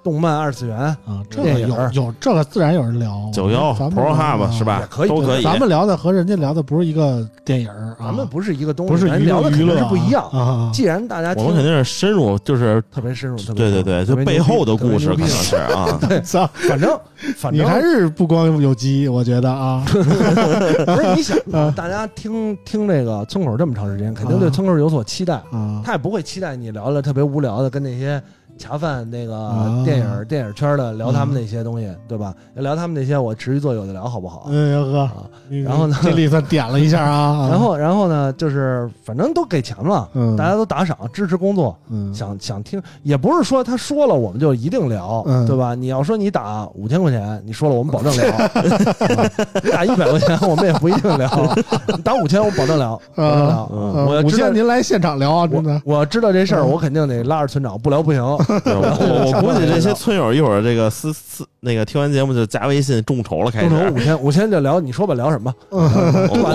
[0.07, 1.21] 动漫二次元啊！
[1.29, 4.79] 这个有有这个自然有人聊，九幺咱们 Pro 啊 Hub 是吧？
[4.79, 5.43] 也可以都可以。
[5.43, 10.23] 咱们聊的和人家聊的不是一个电影儿啊，咱们不是一个东西，不是聊的娱乐定是不一样。
[10.29, 10.71] 啊。
[10.73, 15.99] 既然大家我们肯定是深入，就是特别深入，特别对对对，就背后的故事可能是啊。
[16.07, 16.97] 对，反正
[17.35, 25.33] 反正你还是不光有鸡，我觉得啊， 不是你想啊，大家听听这个村口这么长时间，肯定对啊村口有所期待。
[25.51, 28.21] 啊他也不会期待你聊的特别无聊的，跟那些
[28.57, 32.33] 恰饭那个啊电影、电影圈的聊他们那些东西，对吧？
[32.55, 34.47] 聊他们那些，我持续做有的聊，好不好？
[34.51, 35.13] 哎呀呵，啊，
[35.65, 45.75] 然后呢这里算点了一下啊， 然后然后呢，就是反正都给钱了，嗯大家都打赏支持工作，嗯想想听，也不是说他说了我们就一定聊，嗯对吧？
[45.75, 48.51] 你要说你打五千块钱，你说了我们保证聊；啊
[49.63, 51.29] 你打一百块钱，我们也不一定聊。
[51.95, 53.69] 你 打五千，我保证聊，保证聊。
[54.07, 58.21] 我知道千您来现场聊啊，真的我我知道这事儿，嗯我肯定得拉着村长，不聊不行。
[58.63, 63.69] 对 我我我估计这些村友一会儿这个私私那个听完节目就加微信众筹了，开始。
[63.69, 65.53] 众筹五千，五千就聊，你说吧，聊什么？
[65.69, 65.79] 我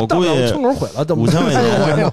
[0.00, 2.10] 我 估计村口毁了，五千块哎钱，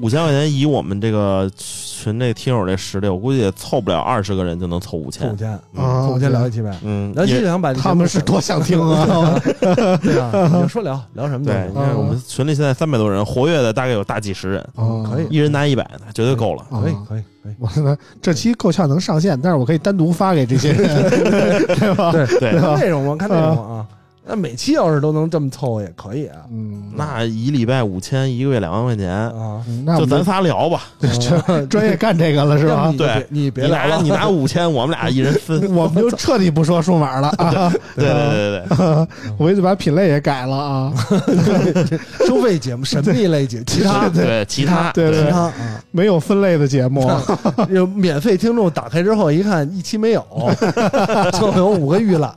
[0.00, 5.26] 五千块钱以我们这个群内听友这实力，我估计也凑不了二十个人就能凑五千。
[5.28, 6.74] 凑五千，啊凑五千聊一期呗。
[6.82, 9.38] 嗯，聊一期也想把这节目他们是多想听啊，
[10.02, 16.62] 对啊， 你就说聊聊什么都对，行你看我们群里现在三百多人，活跃的大概有大几十人，嗯可以一人拿一百的，绝对够了。
[16.70, 17.54] 啊可以可以可以。
[17.58, 21.10] 我呢，这期够呛能上线，但是我可以单独发给这些人，
[21.78, 22.10] 对吧？
[22.12, 23.16] 对对内容我？
[23.16, 23.86] 看内容啊。
[24.24, 26.36] 那每期要是都能这么凑也可以啊。
[26.50, 30.82] 嗯，那一礼拜五千，一个月两万块钱，啊，嗯那就咱仨聊吧。
[31.00, 35.74] 这 专业干这个了是吧对别你别你聊了，拿你拿五千，我们俩一人分。
[35.74, 37.72] 我们就彻底不说数码了啊！
[37.96, 39.06] 对对对对对，
[39.38, 40.92] 我就把品类也改了啊，
[42.26, 45.52] 收费节目、神秘类节目、其他对对其他对对其他啊，
[45.90, 47.10] 没有分类的节目，
[47.70, 50.24] 有免费听众打开之后一看，一期没有，
[51.32, 52.32] 就有五个预览，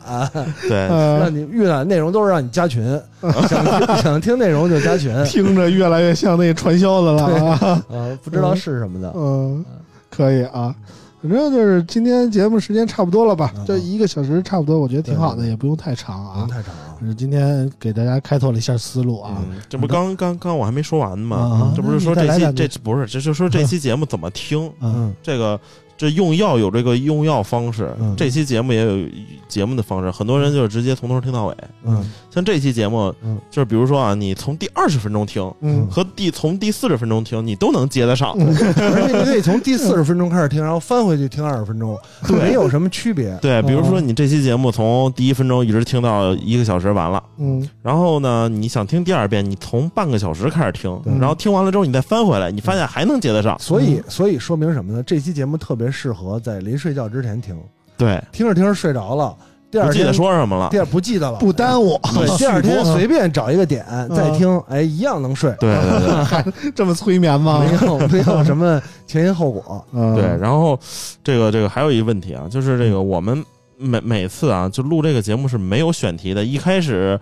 [0.68, 3.00] 对，呃让，你预览内容都是让你加群，
[3.48, 7.84] 想听想听内容就加群， 听着越来越像那传销的了啊。
[7.90, 9.64] 呃，不知道是什么的，嗯，
[10.10, 10.74] 可以啊。
[11.22, 16.48] 反正就是今天节目时间差不多了吧，嗯这一个小时差不多，我觉得挺好的，也不用太长啊不用。
[16.50, 16.82] 太长啊。
[17.02, 21.74] 就是今天给大家开拓了一下思路啊，嗯，这不刚刚刚我还没说完呢啊吗？
[21.76, 24.72] 这不是说这期这不是，这就说这期节目怎么听？
[24.82, 25.60] 嗯这个
[25.98, 29.08] 这用药有这个用药方式嗯，这期节目也有
[29.48, 31.56] 节目的方式，很多人就是直接从头听到尾。
[31.86, 38.32] 嗯像这期节目嗯，就是比如说啊，你从第二十分钟听嗯和第从第四十分钟听，你都能接得上。
[38.36, 43.38] 而且你可以从第四十分钟开始听，然后翻回去听二十分钟， 没有什么区别。
[43.42, 53.58] 对，比如说哦你这期节目从第一分钟一直听到一个小时完了，嗯然后呢，你想听第二遍，你从半个小时开始听对，然后听完了之后你再翻回来，你发现还能接得上。
[53.60, 55.02] 所以，所以说明什么呢？
[55.04, 57.58] 这期节目特别适合在临睡觉之前听，
[57.98, 59.36] 对，听着听着睡着了，
[59.72, 60.78] 第二天不记得说什么了第。
[60.80, 67.60] 二不记得了，不耽误，对， 第二天随便找一个点再听，哎，一样能睡，对对对播 这么催眠吗？
[67.60, 69.86] 没有没有什么前因后果。
[69.94, 70.80] 嗯对，然后
[71.24, 73.44] 这个这个还有一个问题啊，就是这个我们
[73.78, 76.44] 每每次啊，就录这个节目是没有选题的。
[76.44, 77.20] 一开始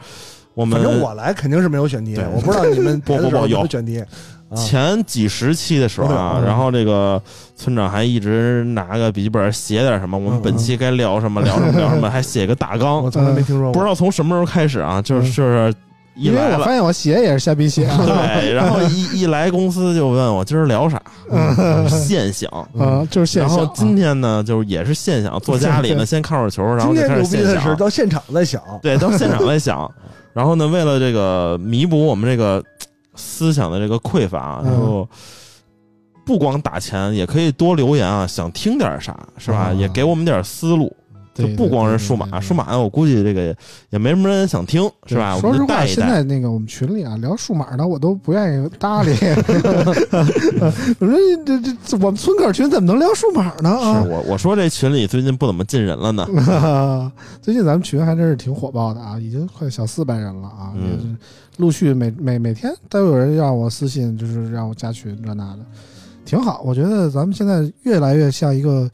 [0.53, 4.03] 我们反正我来肯定是没有选题对，我不知道你们 不不不有有没有选题。
[4.53, 7.21] 啊前几十期的时候啊，嗯然后这个
[7.55, 13.09] 村长还一直拿个笔记本写点什么，我们本期该聊什么聊什么聊什么，还写个大纲我。
[13.09, 15.73] 从来没听说过，不知道从什么时候开始啊，就是嗯就是
[16.15, 16.71] 一因为来我发。
[16.71, 21.01] 现我写也是瞎逼写，对，然后一 一来公司就问我今儿聊啥，
[21.31, 22.47] 嗯现想。
[22.77, 23.65] 啊，就是现然象啊。
[23.65, 27.55] 后今天呢，就是也是现想，坐家里呢，先看会儿球，然后就始现想。
[27.55, 29.89] 的是到现场再想，对，到现场在想。
[30.33, 32.63] 然后呢，为了这个弥补我们这个
[33.15, 35.09] 思想的这个匮乏啊，嗯就
[36.25, 39.69] 不光打钱，也可以多留言啊，想听点啥是吧？
[39.71, 40.95] 嗯也给我们点思路，
[41.33, 42.53] 就不光是数码，数。
[42.53, 43.55] 码，我估计这个
[43.89, 45.37] 也没什么人想听，是吧？
[45.39, 45.85] 说实话。
[45.85, 49.11] 现在那个我们群里啊聊数码的，我都不愿意搭理。
[50.99, 53.69] 我说这这这，我们村口群怎么能聊数码呢？
[53.81, 56.25] 是啊，我我说这群里最近不怎么进人了呢，
[57.41, 61.15] 最近咱们群还真是挺火爆的啊，已经快小四百人了啊，嗯也是
[61.57, 65.59] 陆续每每每天都有人让我私信，就是让我加群这那的，
[66.25, 66.61] 挺好。
[66.65, 68.89] 我觉得咱们现在越来越像一个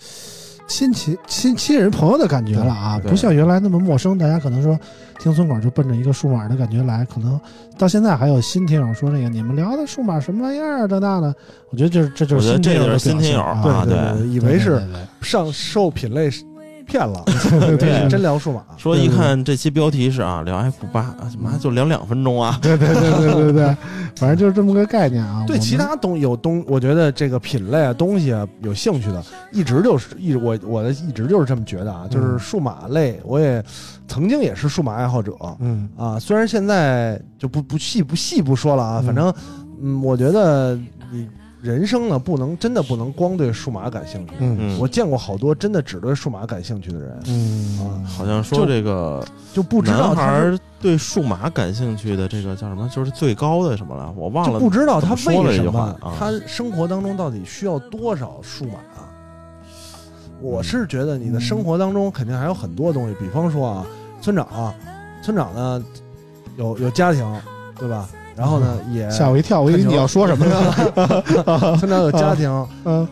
[0.67, 4.17] 亲戚亲亲人朋友的感觉了啊，不像原来那么陌生。
[4.17, 4.77] 大家可能说
[5.19, 7.39] 听村口就奔着一个数码的感觉来，可能
[7.77, 11.33] 到现在还有新听友说那个你们聊的数码什么玩意儿这那的，
[11.71, 14.81] 我觉得这这就是我觉得这新听友的就是新听友啊啊对对对，以对为是
[15.21, 16.29] 上受品类
[16.89, 17.23] 骗了，
[17.77, 18.63] 对真聊数码。
[18.77, 23.77] 说一看这期标题是啊，聊 F 八，啊妈就聊两分钟啊， 对对对对对对，
[24.15, 25.43] 反正就是这么个概念啊。
[25.45, 33.63] 对其他东有东，我觉得这个品类啊东西啊有兴趣的，一直就是一直我我的一直就是这么觉得啊，就是数码类，我也
[34.07, 35.87] 曾经也是数码爱好者嗯。
[35.95, 39.05] 啊，虽然现在就不不细不细不说了啊，嗯。
[39.05, 39.33] 反正
[39.81, 40.75] 嗯，我觉得
[41.11, 41.27] 你
[41.61, 44.57] 人生呢不能真的不能光对数码感兴趣，嗯。
[44.59, 48.05] 嗯，我见过好多真的只对数码感兴趣的人，嗯。
[48.05, 55.95] 好像说这个就不知道男孩对数码感兴趣的这个叫什么，就是最高的什么了，我忘了，不知道他为什么句话。
[56.01, 56.15] 啊。
[56.17, 59.07] 他生活当中到底需要多少数码啊？
[60.41, 63.85] 我是觉得你的生活当中肯定还有很多东西，比方说啊，
[64.21, 64.73] 村长啊，
[65.21, 65.83] 村长呢
[66.55, 67.41] 有有家庭，
[67.77, 68.07] 对吧？
[68.39, 71.75] 然后呢也吓我一跳，我以为你要说什么呢？
[71.77, 72.49] 村长有家庭，
[72.85, 73.05] 嗯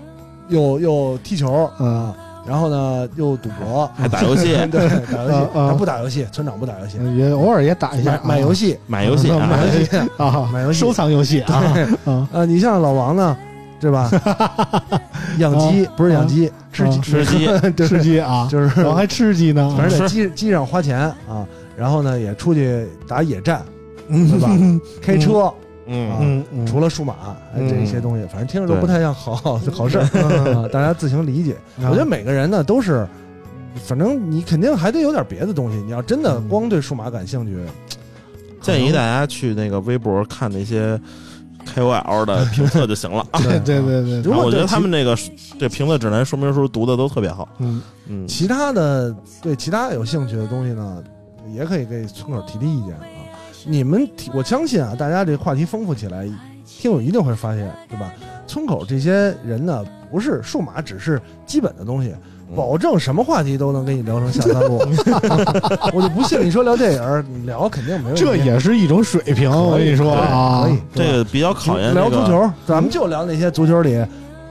[0.48, 2.16] 又又踢球嗯啊，
[2.48, 4.56] 然后呢又赌博，还打游戏。
[4.72, 8.70] 对，打游戏，他不打游戏，村长不打游戏，也偶尔也打一下买买游戏。
[8.70, 9.98] 戏，买游戏啊， 买游戏。
[10.18, 10.80] 啊，买游戏。
[10.80, 13.36] 收藏游戏啊，你像老王呢，
[13.82, 14.10] 对吧？
[15.40, 17.48] 养鸡不是养鸡，吃鸡，吃鸡。
[17.86, 18.82] 吃鸡啊，就是。
[18.86, 20.98] 我还吃鸡呢，反正在鸡鸡上花钱
[21.28, 23.62] 啊，然后呢也出去打野战，
[24.10, 24.50] 对吧？
[25.02, 25.52] 开车，
[25.86, 27.16] 嗯嗯嗯，除了数码
[27.56, 30.04] 这些东西，反正听着都不太像好好事儿
[30.56, 31.56] 啊，大家自行理解。
[31.78, 33.08] 我觉得每个人呢都是，
[33.86, 35.78] 反正你肯定还得有点别的东西。
[35.78, 37.58] 你要真的光对数码感兴趣，
[38.62, 41.00] 建议大家去那个微博看那些
[41.76, 43.26] KOL 的 评测就行了。
[43.34, 45.18] 对对对对，如果我觉得他们那个
[45.60, 47.48] 这评测指南说明书读的都特别好。
[47.60, 51.04] 嗯嗯，其他的对其他有兴趣的东西呢，
[51.54, 53.02] 也可以给村口提提意见啊。
[53.68, 56.26] 你们，我相信啊，大家这话题丰富起来，
[56.66, 58.14] 听友一定会发现，对吧？
[58.48, 62.12] 村口这些人呢，不是数码，只是基本的东西，
[62.50, 64.78] 嗯保证什么话题都能跟你聊成下三路。
[65.94, 68.24] 我就不信你说聊电影，你聊肯定没问题。
[68.24, 74.02] 这也是一种水平，我跟你说啊，可以，这个比较考验这个聊足球，咱们就聊那些足球里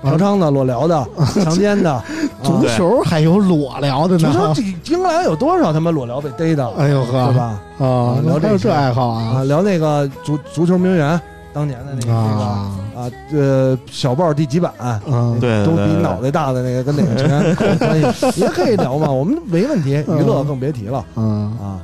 [0.03, 1.07] 嫖娼的、裸聊的、
[1.43, 2.03] 强奸的。
[2.43, 6.69] 足啊球还有裸聊的足球呢，这英格兰有多少他妈裸聊被逮的？
[6.79, 7.61] 哎呦呵，对吧？
[7.79, 11.21] 啊，聊这这爱好啊，啊聊那个足足球名媛
[11.53, 14.73] 当年的那个那个啊，啊，呃，小报第几版，
[15.07, 21.81] 嗯，都对对对比脑袋大的那个跟哪个球员有关系，也可以聊嘛，我们没问题，娱乐更别提了嗯，啊，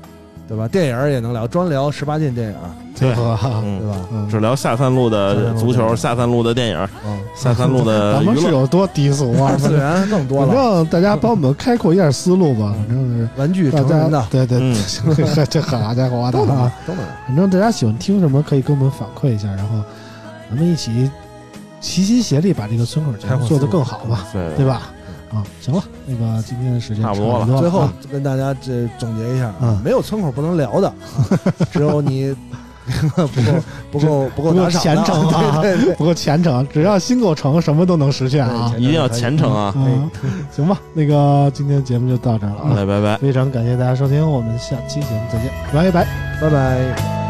[0.52, 0.68] 对吧？
[0.68, 2.54] 电影也能聊，专聊十八禁电影，
[2.98, 3.96] 对呵，对嗯，吧？
[4.12, 8.42] 嗯只聊下三路的足球，下三路的电影，嗯，下三路的 咱们娱乐。
[8.44, 9.56] 是有多低俗啊二？
[9.56, 14.76] 次元更多反了，正大家帮我们开阔一下思路吧，反正是玩具大成人的对对，嗯
[15.34, 16.72] 这这好家伙的都能啊！
[16.86, 17.02] 都能。
[17.26, 19.82] 反正大家喜欢听什么，可以跟我们反馈一下，然后
[20.50, 21.10] 咱们一起
[21.80, 24.91] 齐心协力把这个村口节目做得更好吧，对对吧？
[25.32, 30.94] 啊，行了，那个今天的时间差不多了了，最后啊跟大家这总结一下啊嗯，没有村口不能聊的，啊
[31.72, 32.34] 只有你
[33.90, 35.22] 不够不够不够虔诚
[35.96, 38.82] 不够虔诚，只要心够诚，什么都能实现啊对。
[38.82, 39.72] 一定要虔诚啊！
[39.76, 40.10] 嗯，
[40.50, 43.16] 行吧，那个今天节目就到这儿了啊，来，拜拜。
[43.18, 46.06] 非常感谢大家收听，我们下期节目再见，拜拜。
[46.40, 47.21] 拜拜。